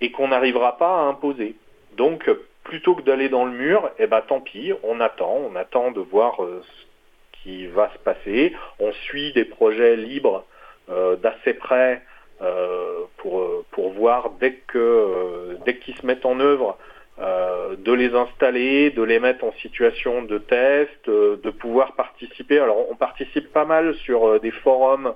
[0.00, 1.56] et qu'on n'arrivera pas à imposer.
[1.96, 2.28] Donc,
[2.64, 6.00] plutôt que d'aller dans le mur, eh ben tant pis, on attend, on attend de
[6.00, 8.54] voir euh, ce qui va se passer.
[8.80, 10.44] On suit des projets libres
[10.90, 12.02] euh, d'assez près
[12.42, 16.76] euh, pour, pour voir dès que dès qu'ils se mettent en œuvre
[17.16, 22.58] de les installer, de les mettre en situation de test, de pouvoir participer.
[22.58, 25.14] Alors on participe pas mal sur des forums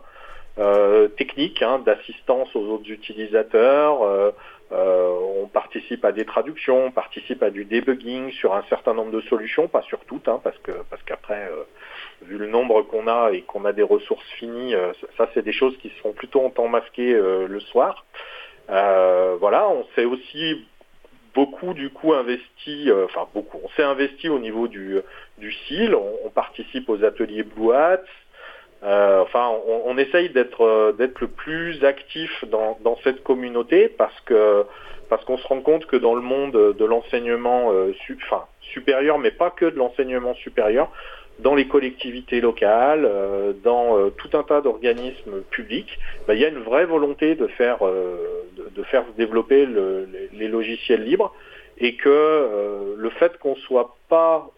[1.16, 4.32] techniques hein, d'assistance aux autres utilisateurs.
[4.72, 9.10] Euh, on participe à des traductions, on participe à du debugging sur un certain nombre
[9.10, 11.64] de solutions, pas sur toutes, hein, parce que parce qu'après, euh,
[12.22, 15.52] vu le nombre qu'on a et qu'on a des ressources finies, euh, ça c'est des
[15.52, 18.04] choses qui se font plutôt en temps masqué le soir.
[18.68, 20.66] Voilà, on s'est aussi
[21.34, 24.98] beaucoup du coup investi, euh, enfin beaucoup, on s'est investi au niveau du
[25.38, 28.02] du CIL, on, on participe aux ateliers Blue Hats.
[28.84, 34.64] Euh, enfin, on, on essaye d'être euh, le plus actif dans, cette communauté parce que
[35.08, 37.72] parce qu'on se rend compte que dans le monde de l'enseignement
[38.60, 40.90] supérieur, mais pas que de l'enseignement supérieur,
[41.38, 46.44] dans les collectivités locales, euh, dans euh, tout un tas d'organismes publics, bah, il y
[46.44, 48.44] a une vraie volonté de faire, euh,
[48.74, 49.66] de, faire développer
[50.32, 51.34] les, logiciels libres
[51.78, 54.50] et que le fait qu'on ne soit pas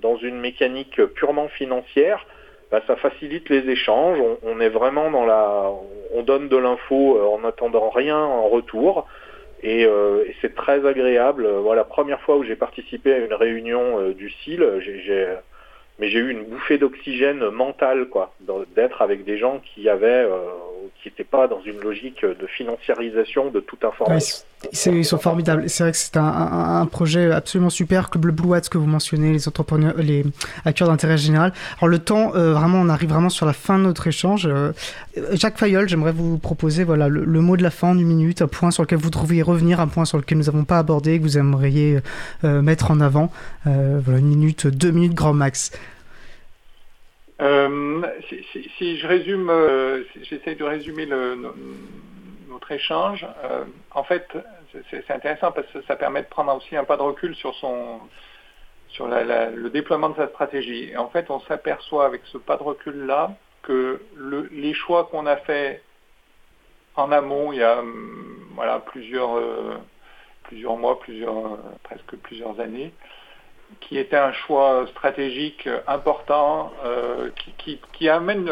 [0.00, 2.24] dans une mécanique purement financière,
[2.76, 4.18] bah, ça facilite les échanges.
[4.42, 5.70] On, est vraiment dans la,
[6.14, 9.06] on donne de l'info en n'attendant rien en retour.
[9.62, 11.48] Et, et c'est très agréable.
[11.48, 15.26] Voilà, première fois où j'ai participé à une réunion du CIL, j'ai
[15.98, 18.34] mais j'ai eu une bouffée d'oxygène mentale, quoi,
[18.74, 20.50] d'être avec des gens qui avaient, euh,
[21.02, 24.44] qui n'étaient pas dans une logique de financiarisation de toute information.
[24.86, 25.68] ils sont formidables.
[25.68, 29.48] C'est vrai que c'est un, projet absolument super, le Blue Hat que vous mentionnez, les
[29.48, 30.24] entrepreneurs, les
[30.64, 31.52] acteurs d'intérêt général.
[31.78, 34.46] Alors le temps, euh, vraiment, on arrive vraiment sur la fin de notre échange.
[34.46, 34.72] Euh,
[35.32, 38.70] Jacques Fayol, j'aimerais vous proposer, voilà, le, mot de la fin d'une minute, un point
[38.70, 41.38] sur lequel vous trouviez revenir, un point sur lequel nous n'avons pas abordé, que vous
[41.38, 42.00] aimeriez
[42.42, 43.30] mettre en avant.
[43.64, 45.72] voilà, une minute, deux minutes grand max.
[47.40, 48.02] Euh,
[48.78, 51.38] si, je résume, euh, j'essaie de résumer le,
[52.48, 53.26] notre échange.
[53.44, 54.26] Euh, en fait,
[54.90, 58.00] c'est intéressant parce que ça permet de prendre aussi un pas de recul sur son
[58.88, 60.90] sur le déploiement de sa stratégie.
[60.90, 63.32] Et en fait, on s'aperçoit avec ce pas de recul là
[63.62, 65.82] que le, les choix qu'on a fait
[66.94, 67.82] en amont, il y a
[68.54, 69.38] voilà plusieurs
[70.44, 72.94] plusieurs mois, plusieurs presque plusieurs années,
[73.80, 77.30] qui était un choix stratégique important euh,
[77.92, 78.50] qui, amène,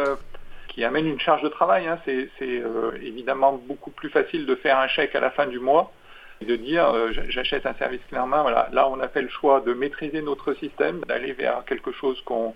[0.68, 1.86] qui amène une charge de travail.
[1.86, 1.98] Hein.
[2.04, 5.92] C'est euh, évidemment beaucoup plus facile de faire un chèque à la fin du mois
[6.40, 8.42] et de dire euh, j'achète un service clairement.
[8.42, 8.68] Voilà.
[8.72, 12.54] Là, on a fait le choix de maîtriser notre système, d'aller vers quelque chose qu'on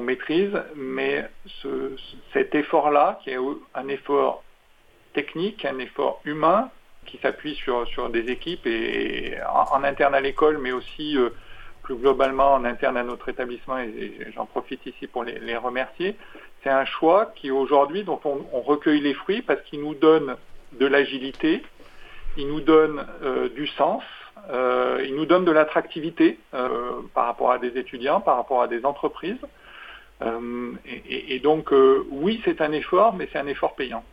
[0.00, 1.28] maîtrise, mais
[2.32, 3.38] cet effort-là, qui est
[3.74, 4.42] un effort
[5.14, 6.70] technique, un effort humain,
[7.10, 9.36] qui s'appuie sur, sur des équipes et,
[9.72, 11.30] en, interne à l'école, mais aussi euh,
[11.82, 16.16] plus globalement en interne à notre établissement, et, j'en profite ici pour les, remercier.
[16.62, 20.36] C'est un choix qui aujourd'hui, dont on, recueille les fruits parce qu'il nous donne
[20.72, 21.62] de l'agilité,
[22.36, 24.04] il nous donne euh, du sens,
[24.50, 26.38] euh, il nous donne de l'attractivité
[27.14, 29.40] par rapport à des étudiants, par rapport à des entreprises.
[31.06, 31.72] Et, donc,
[32.10, 34.04] oui, c'est un effort, mais c'est un effort payant.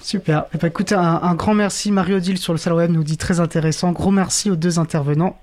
[0.00, 0.46] Super.
[0.54, 1.92] Eh ben, écoutez, un, grand merci.
[1.92, 3.92] Marie-Odile sur le salon web nous dit très intéressant.
[3.92, 5.38] Gros merci aux deux intervenants.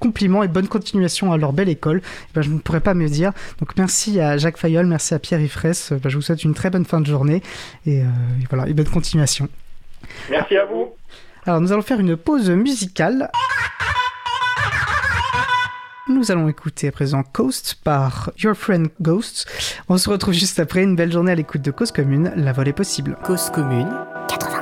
[0.00, 2.02] Compliments et bonne continuation à leur belle école.
[2.04, 3.32] Eh ben, je ne pourrais pas mieux dire.
[3.58, 5.92] Donc merci à Jacques Fayol, merci à Pierre Ifresse.
[5.96, 7.42] Eh ben, je vous souhaite une très bonne fin de journée
[7.86, 8.04] et, euh,
[8.42, 9.48] et voilà, et bonne continuation.
[10.30, 10.90] Merci à vous.
[11.46, 13.30] Alors nous allons faire une pause musicale.
[16.08, 19.46] Nous allons écouter à présent Coast par Your Friend Ghosts.
[19.88, 22.32] On se retrouve juste après une belle journée à l'écoute de Cause Commune.
[22.34, 23.16] La vol est possible.
[23.22, 23.88] Cause Commune
[24.28, 24.61] 93.1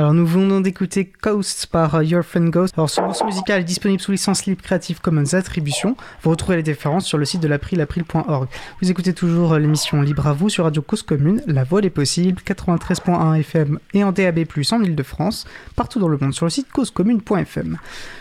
[0.00, 2.72] Alors nous venons d'écouter Coast par euh, Your Friend Ghost.
[2.78, 5.94] Alors ce morceau musical est disponible sous licence libre Creative Commons Attribution.
[6.22, 8.48] Vous retrouvez les différences sur le site de l'April, april.org.
[8.80, 11.90] Vous écoutez toujours euh, l'émission Libre à vous sur Radio Cause Commune, La Voix des
[11.90, 15.46] Possibles, 93.1 FM et en DAB+, en Ile-de-France,
[15.76, 17.76] partout dans le monde sur le site causecommune.fm.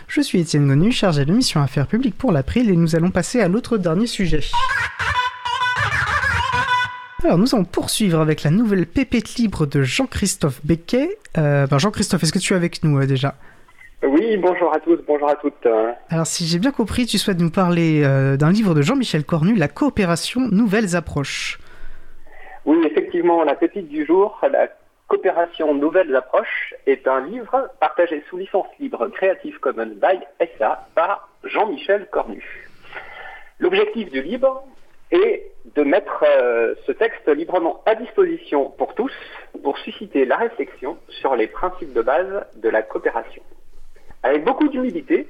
[0.10, 3.40] Je suis Étienne Gonu, chargé de mission Affaires publiques pour l'April et nous allons passer
[3.40, 4.42] à l'autre dernier sujet.
[7.22, 11.18] Alors nous allons poursuivre avec la nouvelle pépite libre de Jean-Christophe Becquet.
[11.38, 13.36] Euh, ben, Jean-Christophe, est-ce que tu es avec nous euh, déjà?
[14.04, 15.68] Oui, bonjour à tous, bonjour à toutes.
[16.10, 19.56] Alors si j'ai bien compris, tu souhaites nous parler euh, d'un livre de Jean-Michel Cornu,
[19.56, 21.60] La coopération, nouvelles approches.
[22.66, 24.70] Oui, effectivement, la pépite du jour, la
[25.10, 31.28] coopération, nouvelles approches, est un livre partagé sous licence libre Creative Commons by SA par
[31.44, 32.70] Jean-Michel Cornu.
[33.60, 34.64] L'objectif du livre,
[35.12, 39.12] et de mettre euh, ce texte librement à disposition pour tous
[39.64, 43.44] pour susciter la réflexion sur les principes de base de la coopération.
[44.24, 45.28] Avec beaucoup d'humilité,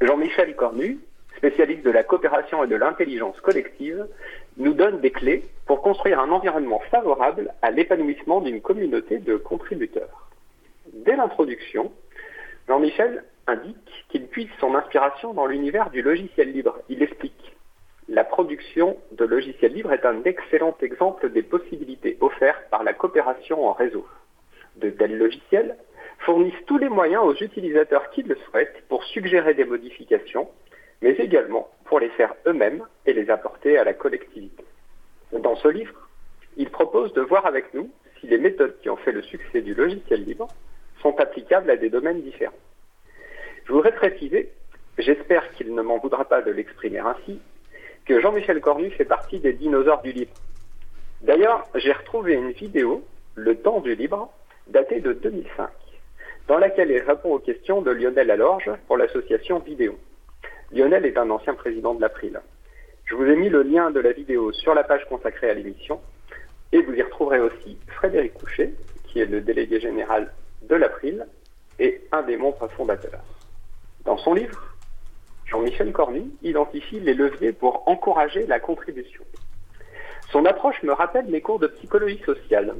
[0.00, 0.98] Jean-Michel Cornu,
[1.36, 4.06] spécialiste de la coopération et de l'intelligence collective,
[4.56, 10.30] nous donne des clés pour construire un environnement favorable à l'épanouissement d'une communauté de contributeurs.
[10.92, 11.92] Dès l'introduction,
[12.68, 16.78] Jean-Michel indique qu'il puise son inspiration dans l'univers du logiciel libre.
[16.88, 17.55] Il explique
[18.08, 23.66] la production de logiciels libres est un excellent exemple des possibilités offertes par la coopération
[23.66, 24.06] en réseau.
[24.76, 25.76] De tels logiciels
[26.20, 30.48] fournissent tous les moyens aux utilisateurs qui le souhaitent pour suggérer des modifications,
[31.02, 34.64] mais également pour les faire eux-mêmes et les apporter à la collectivité.
[35.32, 36.08] Dans ce livre,
[36.56, 39.74] il propose de voir avec nous si les méthodes qui ont fait le succès du
[39.74, 40.48] logiciel libre
[41.02, 42.54] sont applicables à des domaines différents.
[43.64, 44.52] Je voudrais préciser,
[44.96, 47.40] j'espère qu'il ne m'en voudra pas de l'exprimer ainsi,
[48.06, 50.32] que Jean-Michel Cornu fait partie des dinosaures du libre.
[51.22, 53.04] D'ailleurs, j'ai retrouvé une vidéo,
[53.34, 54.32] Le temps du libre,
[54.68, 55.68] datée de 2005,
[56.48, 59.98] dans laquelle il répond aux questions de Lionel Alorge pour l'association Vidéo.
[60.72, 62.40] Lionel est un ancien président de l'April.
[63.04, 66.00] Je vous ai mis le lien de la vidéo sur la page consacrée à l'émission,
[66.72, 68.72] et vous y retrouverez aussi Frédéric Couchet,
[69.04, 71.26] qui est le délégué général de l'April
[71.78, 73.22] et un des membres fondateurs.
[74.04, 74.75] Dans son livre,
[75.56, 79.24] Jean-Michel Cornu identifie les leviers pour encourager la contribution.
[80.30, 82.74] Son approche me rappelle mes cours de psychologie sociale.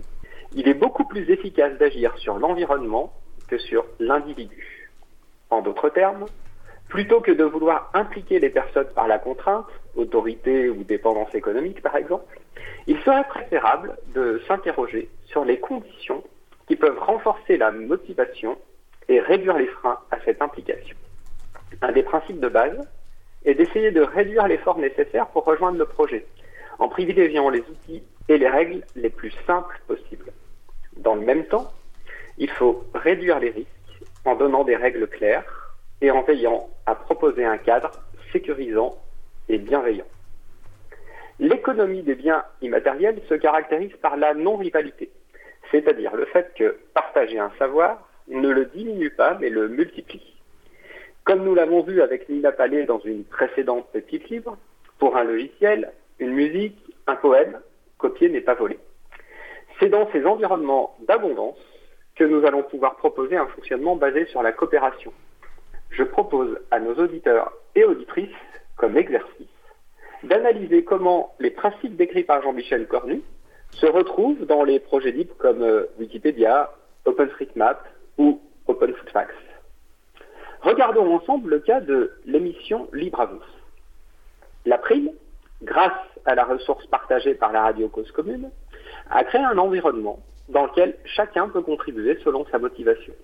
[0.52, 3.14] Il est beaucoup plus efficace d'agir sur l'environnement
[3.48, 4.90] que sur l'individu.
[5.48, 6.26] En d'autres termes,
[6.88, 11.96] plutôt que de vouloir impliquer les personnes par la contrainte, autorité ou dépendance économique par
[11.96, 12.38] exemple,
[12.86, 16.22] il serait préférable de s'interroger sur les conditions
[16.68, 18.58] qui peuvent renforcer la motivation
[19.08, 20.96] et réduire les freins à cette implication
[21.82, 22.78] un des principes de base
[23.44, 26.26] est d'essayer de réduire l'effort nécessaire pour rejoindre le projet,
[26.78, 30.32] en privilégiant les outils et les règles les plus simples possibles.
[30.96, 31.72] Dans le même temps,
[32.38, 33.68] il faut réduire les risques
[34.24, 35.44] en donnant des règles claires
[36.00, 37.90] et en veillant à proposer un cadre
[38.32, 38.98] sécurisant
[39.48, 40.06] et bienveillant.
[41.38, 45.10] L'économie des biens immatériels se caractérise par la non-rivalité,
[45.70, 50.35] c'est-à-dire le fait que partager un savoir ne le diminue pas mais le multiplie.
[51.26, 54.56] Comme nous l'avons vu avec Nina Palais dans une précédente petite livre,
[55.00, 56.78] pour un logiciel, une musique,
[57.08, 57.58] un poème,
[57.98, 58.78] copier n'est pas volé.
[59.80, 61.58] C'est dans ces environnements d'abondance
[62.14, 65.12] que nous allons pouvoir proposer un fonctionnement basé sur la coopération.
[65.90, 68.30] Je propose à nos auditeurs et auditrices,
[68.76, 69.48] comme exercice,
[70.22, 73.20] d'analyser comment les principes décrits par Jean-Michel Cornu
[73.72, 76.72] se retrouvent dans les projets libres comme euh, Wikipédia,
[77.04, 77.84] OpenStreetMap
[78.16, 79.45] ou OpenFootFacts.
[80.66, 83.40] Regardons ensemble le cas de l'émission Libre à vous.
[84.64, 85.12] L'April,
[85.62, 85.92] grâce
[86.24, 88.50] à la ressource partagée par la radio Cause Commune,
[89.08, 90.18] a créé un environnement
[90.48, 93.14] dans lequel chacun peut contribuer selon sa motivation.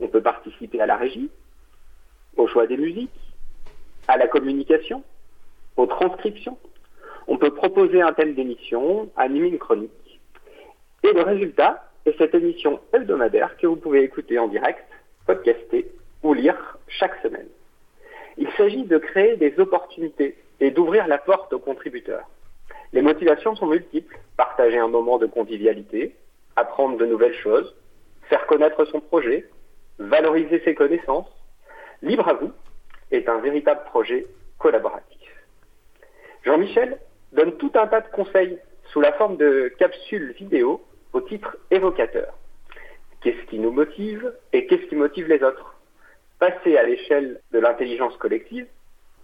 [0.00, 1.30] On peut participer à la régie,
[2.36, 3.10] au choix des musiques,
[4.06, 5.02] à la communication,
[5.76, 6.58] aux transcriptions.
[7.26, 10.20] On peut proposer un thème d'émission, animer une chronique.
[11.02, 14.84] Et le résultat est cette émission hebdomadaire que vous pouvez écouter en direct,
[15.26, 15.90] podcaster
[16.22, 17.48] ou lire chaque semaine.
[18.38, 22.28] Il s'agit de créer des opportunités et d'ouvrir la porte aux contributeurs.
[22.92, 24.18] Les motivations sont multiples.
[24.36, 26.14] Partager un moment de convivialité,
[26.56, 27.74] apprendre de nouvelles choses,
[28.28, 29.48] faire connaître son projet,
[29.98, 31.28] valoriser ses connaissances.
[32.02, 32.52] Libre à vous
[33.10, 34.26] est un véritable projet
[34.58, 35.30] collaboratif.
[36.44, 36.98] Jean-Michel
[37.32, 38.58] donne tout un tas de conseils
[38.92, 40.82] sous la forme de capsules vidéo
[41.12, 42.34] au titre évocateur.
[43.22, 45.71] Qu'est-ce qui nous motive et qu'est-ce qui motive les autres?
[46.42, 48.66] Passer à l'échelle de l'intelligence collective,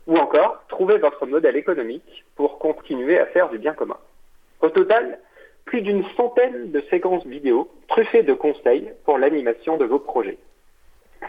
[0.07, 3.97] ou encore trouver votre modèle économique pour continuer à faire du bien commun.
[4.61, 5.19] Au total,
[5.65, 10.39] plus d'une centaine de séquences vidéo truffées de conseils pour l'animation de vos projets.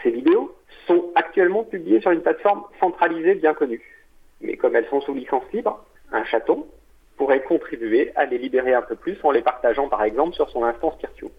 [0.04, 0.56] Ces vidéos
[0.86, 3.82] sont actuellement publiées sur une plateforme centralisée bien connue.
[4.42, 6.68] Mais comme elles sont sous licence libre, un chaton
[7.18, 10.64] pourrait contribuer à les libérer un peu plus en les partageant par exemple sur son
[10.64, 11.32] instance Virtuo.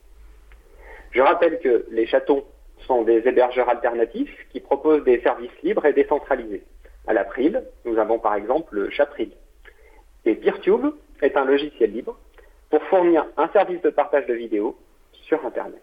[1.13, 2.45] Je rappelle que les chatons
[2.87, 6.63] sont des hébergeurs alternatifs qui proposent des services libres et décentralisés.
[7.07, 9.33] À l'April, nous avons par exemple le Chapril.
[10.25, 10.87] Et PeerTube
[11.23, 12.19] est un logiciel libre
[12.69, 14.77] pour fournir un service de partage de vidéos
[15.13, 15.83] sur Internet.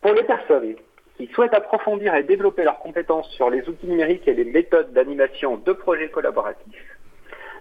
[0.00, 0.76] Pour les personnes
[1.16, 5.56] qui souhaitent approfondir et développer leurs compétences sur les outils numériques et les méthodes d'animation
[5.56, 6.98] de projets collaboratifs,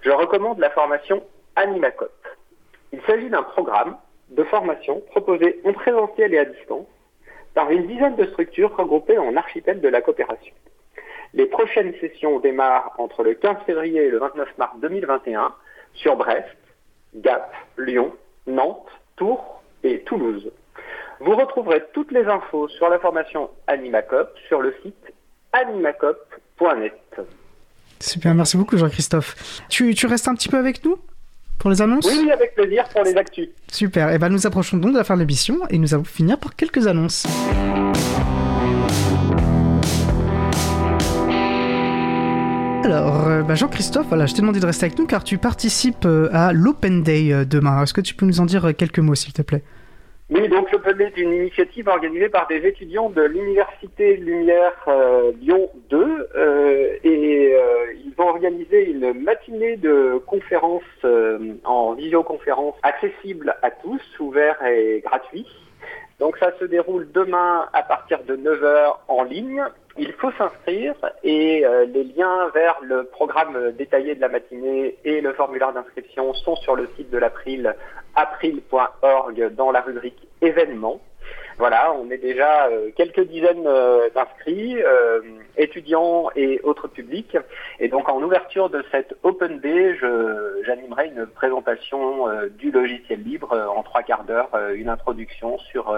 [0.01, 1.23] je recommande la formation
[1.55, 2.11] Animacop.
[2.91, 3.97] Il s'agit d'un programme
[4.29, 6.87] de formation proposé en présentiel et à distance
[7.55, 10.53] par une dizaine de structures regroupées en archipel de la coopération.
[11.33, 15.53] Les prochaines sessions démarrent entre le 15 février et le 29 mars 2021
[15.93, 16.55] sur Brest,
[17.15, 18.13] Gap, Lyon,
[18.45, 20.51] Nantes, Tours et Toulouse.
[21.21, 25.13] Vous retrouverez toutes les infos sur la formation Animacop sur le site
[25.53, 27.21] animacop.net.
[28.01, 29.61] Super, merci beaucoup Jean-Christophe.
[29.69, 30.97] Tu, tu restes un petit peu avec nous?
[31.57, 33.49] Pour les annonces Oui, avec plaisir pour les actus.
[33.71, 36.37] Super, et ben nous approchons donc de la fin de l'émission et nous allons finir
[36.37, 37.25] par quelques annonces.
[42.85, 46.05] Alors, euh, bah, Jean-Christophe, voilà, je t'ai demandé de rester avec nous car tu participes
[46.05, 47.81] euh, à l'Open Day euh, demain.
[47.81, 49.63] Est-ce que tu peux nous en dire quelques mots, s'il te plaît?
[50.31, 55.69] Oui, donc Day est une initiative organisée par des étudiants de l'Université Lumière euh, Lyon
[55.91, 60.81] 2 euh, et euh, ils ont organisé une matinée de conférences
[61.63, 65.45] en visioconférence accessible à tous, ouvert et gratuit.
[66.19, 69.63] Donc ça se déroule demain à partir de 9h en ligne.
[69.97, 75.21] Il faut s'inscrire et euh, les liens vers le programme détaillé de la matinée et
[75.21, 77.75] le formulaire d'inscription sont sur le site de l'April,
[78.15, 80.99] april.org dans la rubrique événements.
[81.57, 85.21] Voilà, on est déjà euh, quelques dizaines euh, d'inscrits, euh,
[85.57, 87.37] étudiants et autres publics.
[87.79, 89.97] Et donc en ouverture de cette Open Day,
[90.65, 92.27] j'animerai une présentation
[92.57, 95.95] du logiciel libre en trois quarts d'heure, une introduction sur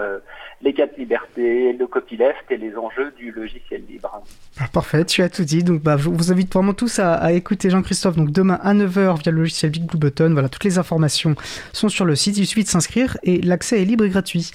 [0.62, 4.22] les quatre libertés, le copyleft et les enjeux du logiciel libre.
[4.60, 5.64] Ah, Parfait, tu as tout dit.
[5.64, 8.16] Donc, bah, je vous invite vraiment tous à, à écouter Jean-Christophe.
[8.16, 10.30] Donc, demain à 9h via le logiciel Big Blue Button.
[10.32, 11.34] Voilà, toutes les informations
[11.72, 12.38] sont sur le site.
[12.38, 14.52] Il suffit de s'inscrire et l'accès est libre et gratuit.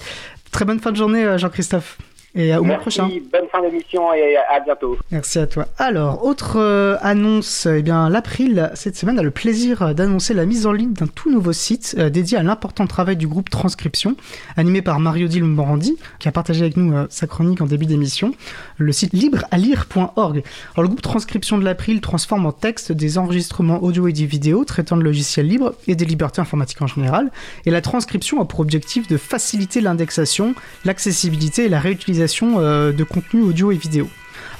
[0.54, 1.98] Très bonne fin de journée, euh, Jean-Christophe.
[2.36, 3.08] Et au mois Merci, prochain.
[3.30, 4.98] bonne fin d'émission et à bientôt.
[5.12, 5.68] Merci à toi.
[5.78, 10.66] Alors, autre euh, annonce, eh bien, l'April, cette semaine, a le plaisir d'annoncer la mise
[10.66, 14.16] en ligne d'un tout nouveau site euh, dédié à l'important travail du groupe Transcription,
[14.56, 18.32] animé par Mario-Odile Morandi, qui a partagé avec nous euh, sa chronique en début d'émission,
[18.78, 20.42] le site librealire.org.
[20.74, 24.64] Alors, le groupe Transcription de l'April transforme en texte des enregistrements audio et des vidéos
[24.64, 27.30] traitant de logiciels libres et des libertés informatiques en général,
[27.64, 32.23] et la transcription a pour objectif de faciliter l'indexation, l'accessibilité et la réutilisation
[32.58, 34.08] euh, de contenus audio et vidéo.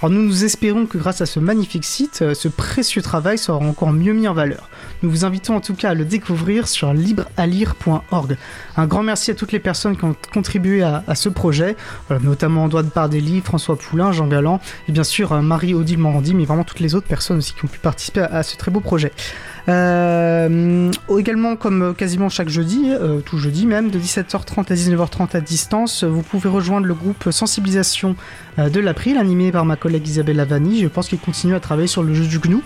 [0.01, 3.59] Alors nous nous espérons que grâce à ce magnifique site, euh, ce précieux travail sera
[3.59, 4.69] encore mieux mis en valeur.
[5.03, 8.37] Nous vous invitons en tout cas à le découvrir sur librealire.org.
[8.77, 11.77] Un grand merci à toutes les personnes qui ont contribué à, ce projet,
[12.09, 16.45] voilà, notamment Antoine Pardelli, François Poulain, Jean Galland et bien sûr euh, Marie-Odile Morandi, mais
[16.45, 19.13] vraiment toutes les autres personnes aussi qui ont pu participer à ce très beau projet.
[19.69, 25.37] Euh, également, comme euh, quasiment chaque jeudi, euh, tout jeudi même, de 17h30 à 19h30
[25.37, 28.17] à distance, vous pouvez rejoindre le groupe Sensibilisation
[28.59, 30.81] euh, de l'April, animé par ma collègue Isabelle Lavani.
[30.81, 32.61] Je pense qu'il continue à travailler sur le jeu du GNU.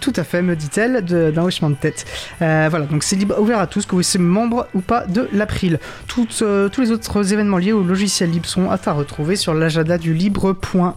[0.00, 2.04] Tout à fait, me dit-elle, d'un hochement de tête.
[2.40, 5.28] Euh, voilà, donc c'est libre, ouvert à tous, que vous soyez membre ou pas de
[5.32, 5.80] l'April.
[6.42, 10.14] Euh, tous les autres événements liés au logiciel libre sont à retrouver sur l'agenda du
[10.14, 10.94] libre.org.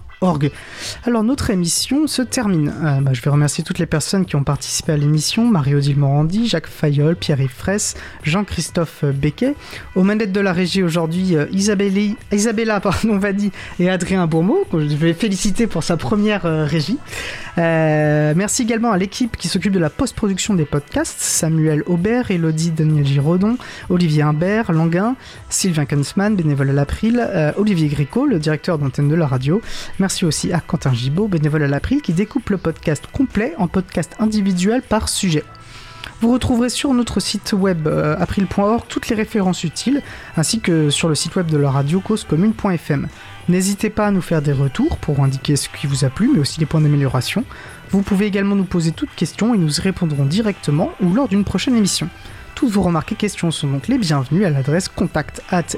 [1.04, 2.72] Alors notre émission se termine.
[2.84, 6.48] Euh, bah, je vais remercier toutes les personnes qui ont participé à l'émission Marie-Odile Morandi,
[6.48, 9.56] Jacques Fayol, Pierre-Yves Fraisse, Jean-Christophe Becquet.
[9.96, 14.96] Aux manettes de la régie aujourd'hui, euh, Isabella pardon, Vadi et Adrien Bourmeau, que je
[14.96, 17.00] vais féliciter pour sa première euh, régie.
[17.58, 23.06] Merci également à l'équipe qui s'occupe de la post-production des podcasts, Samuel Aubert, Elodie Daniel
[23.06, 23.58] Giraudon,
[23.90, 25.16] Olivier Imbert, Languin,
[25.50, 27.28] Sylvain Kunzmann, bénévole à l'April,
[27.58, 29.62] Olivier Gricot, le directeur d'antenne de la radio.
[30.24, 34.82] Aussi à Quentin Gibaud, bénévole à l'April, qui découpe le podcast complet en podcast individuel
[34.82, 35.44] par sujet.
[36.22, 40.02] Vous retrouverez sur notre site web euh, april.org toutes les références utiles,
[40.38, 43.08] ainsi que sur le site web de la radio causecommune.fm.
[43.50, 46.40] N'hésitez pas à nous faire des retours pour indiquer ce qui vous a plu, mais
[46.40, 47.44] aussi les points d'amélioration.
[47.90, 51.44] Vous pouvez également nous poser toutes questions et nous y répondrons directement ou lors d'une
[51.44, 52.08] prochaine émission.
[52.54, 55.76] Toutes vos remarques et questions sont donc les bienvenues à l'adresse contact at.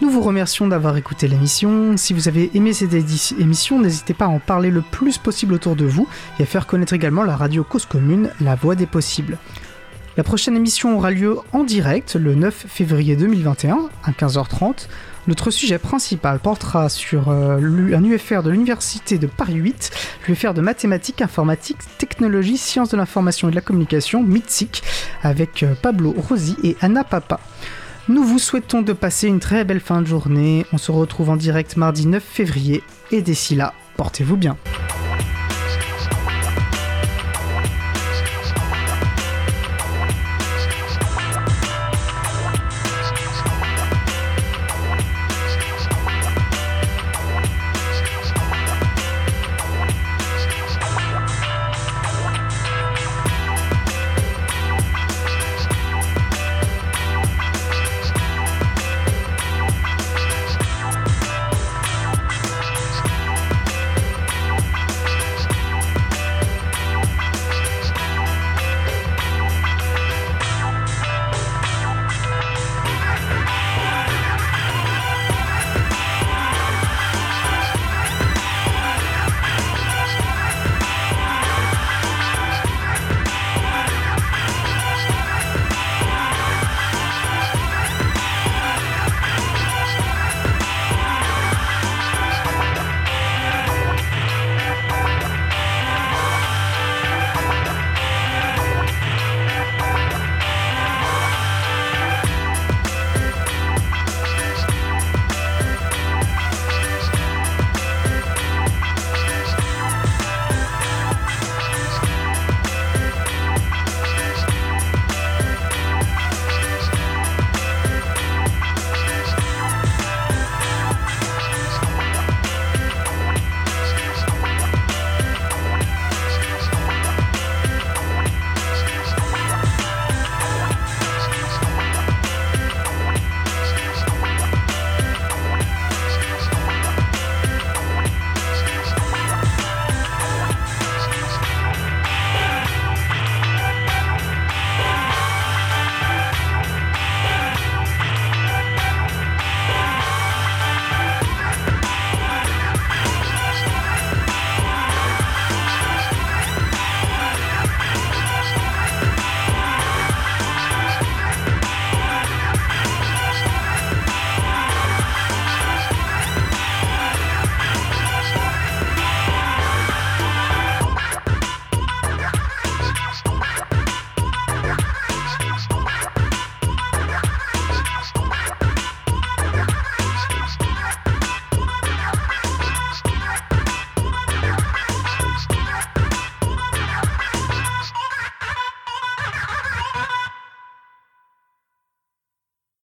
[0.00, 1.96] Nous vous remercions d'avoir écouté l'émission.
[1.96, 2.92] Si vous avez aimé cette
[3.38, 6.08] émission, n'hésitez pas à en parler le plus possible autour de vous
[6.38, 9.38] et à faire connaître également la radio Cause Commune, la voix des possibles.
[10.16, 14.88] La prochaine émission aura lieu en direct le 9 février 2021 à 15h30.
[15.28, 19.90] Notre sujet principal portera sur euh, un UFR de l'Université de Paris 8,
[20.28, 24.82] l'UFR de mathématiques, informatique, technologie, sciences de l'information et de la communication, MITSIC,
[25.22, 27.40] avec euh, Pablo Rossi et Anna Papa.
[28.06, 30.66] Nous vous souhaitons de passer une très belle fin de journée.
[30.74, 34.58] On se retrouve en direct mardi 9 février et d'ici là, portez-vous bien.